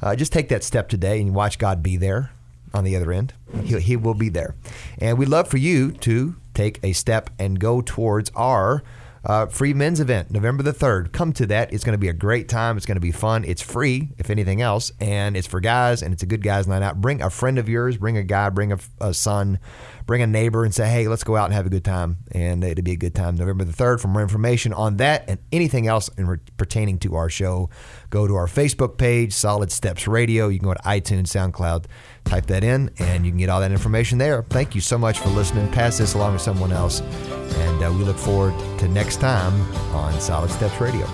Uh, 0.01 0.15
just 0.15 0.33
take 0.33 0.49
that 0.49 0.63
step 0.63 0.89
today 0.89 1.21
and 1.21 1.35
watch 1.35 1.59
God 1.59 1.83
be 1.83 1.97
there 1.97 2.31
on 2.73 2.85
the 2.85 2.97
other 2.97 3.13
end. 3.13 3.35
He, 3.65 3.79
he 3.81 3.97
will 3.97 4.15
be 4.15 4.29
there. 4.29 4.55
And 4.99 5.19
we'd 5.19 5.29
love 5.29 5.49
for 5.49 5.57
you 5.57 5.93
to 5.93 6.37
take 6.55 6.79
a 6.83 6.93
step 6.93 7.31
and 7.39 7.59
go 7.59 7.81
towards 7.81 8.31
our 8.35 8.83
uh, 9.25 9.47
free 9.47 9.75
men's 9.75 10.01
event, 10.01 10.31
November 10.31 10.63
the 10.63 10.73
3rd. 10.73 11.13
Come 11.13 11.33
to 11.35 11.47
that. 11.47 11.73
It's 11.73 11.85
going 11.85 11.95
to 11.95 11.99
be 11.99 12.09
a 12.09 12.13
great 12.13 12.49
time. 12.49 12.77
It's 12.77 12.87
going 12.87 12.97
to 12.97 13.01
be 13.01 13.13
fun. 13.13 13.45
It's 13.45 13.63
free, 13.63 14.11
if 14.19 14.31
anything 14.31 14.63
else, 14.63 14.93
and 15.01 15.37
it's 15.37 15.47
for 15.47 15.61
guys, 15.61 16.03
and 16.03 16.13
it's 16.13 16.23
a 16.23 16.27
good 16.27 16.43
guys' 16.43 16.67
night 16.67 16.83
out. 16.83 17.01
Bring 17.01 17.23
a 17.23 17.31
friend 17.31 17.59
of 17.59 17.69
yours, 17.69 17.97
bring 17.97 18.17
a 18.17 18.23
guy, 18.23 18.51
bring 18.51 18.73
a, 18.73 18.79
a 19.01 19.13
son, 19.13 19.59
bring 20.07 20.23
a 20.23 20.27
neighbor, 20.27 20.65
and 20.65 20.75
say, 20.75 20.89
hey, 20.89 21.09
let's 21.09 21.25
go 21.25 21.37
out 21.37 21.47
and 21.47 21.55
have 21.55 21.67
a 21.67 21.71
good 21.71 21.85
time. 21.85 22.19
And 22.33 22.63
it'll 22.63 22.85
be 22.85 22.93
a 22.93 22.97
good 22.97 23.15
time. 23.15 23.37
November 23.37 23.65
the 23.65 23.73
3rd. 23.73 24.01
For 24.01 24.09
more 24.09 24.23
information 24.23 24.73
on 24.73 24.99
that 24.99 25.25
and 25.29 25.39
anything 25.53 25.87
else 25.87 26.11
re- 26.17 26.39
pertaining 26.57 26.99
to 27.01 27.17
our 27.17 27.29
show, 27.29 27.71
go 28.11 28.27
to 28.27 28.35
our 28.37 28.47
Facebook 28.47 28.99
page, 28.99 29.33
Solid 29.33 29.73
Steps 29.73 30.07
Radio. 30.07 30.49
You 30.49 30.59
can 30.59 30.69
go 30.69 30.75
to 30.75 30.83
iTunes, 30.83 31.29
SoundCloud, 31.29 31.87
type 32.25 32.47
that 32.47 32.65
in, 32.65 32.91
and 32.99 33.25
you 33.25 33.33
can 33.33 33.39
get 33.39 33.49
all 33.49 33.61
that 33.61 33.73
information 33.73 34.19
there. 34.19 34.43
Thank 34.43 34.75
you 34.75 34.81
so 34.81 34.97
much 34.97 35.19
for 35.19 35.29
listening. 35.31 35.71
Pass 35.73 35.99
this 35.99 36.15
along 36.15 36.35
to 36.35 36.39
someone 36.39 36.73
else. 36.73 37.03
And 37.59 37.83
uh, 37.83 37.93
we 37.93 38.05
look 38.05 38.19
forward 38.19 38.55
to 38.79 38.89
next 38.89 39.17
time 39.17 39.61
on 39.95 40.19
Solid 40.21 40.51
Steps 40.51 40.81
Radio. 40.81 41.07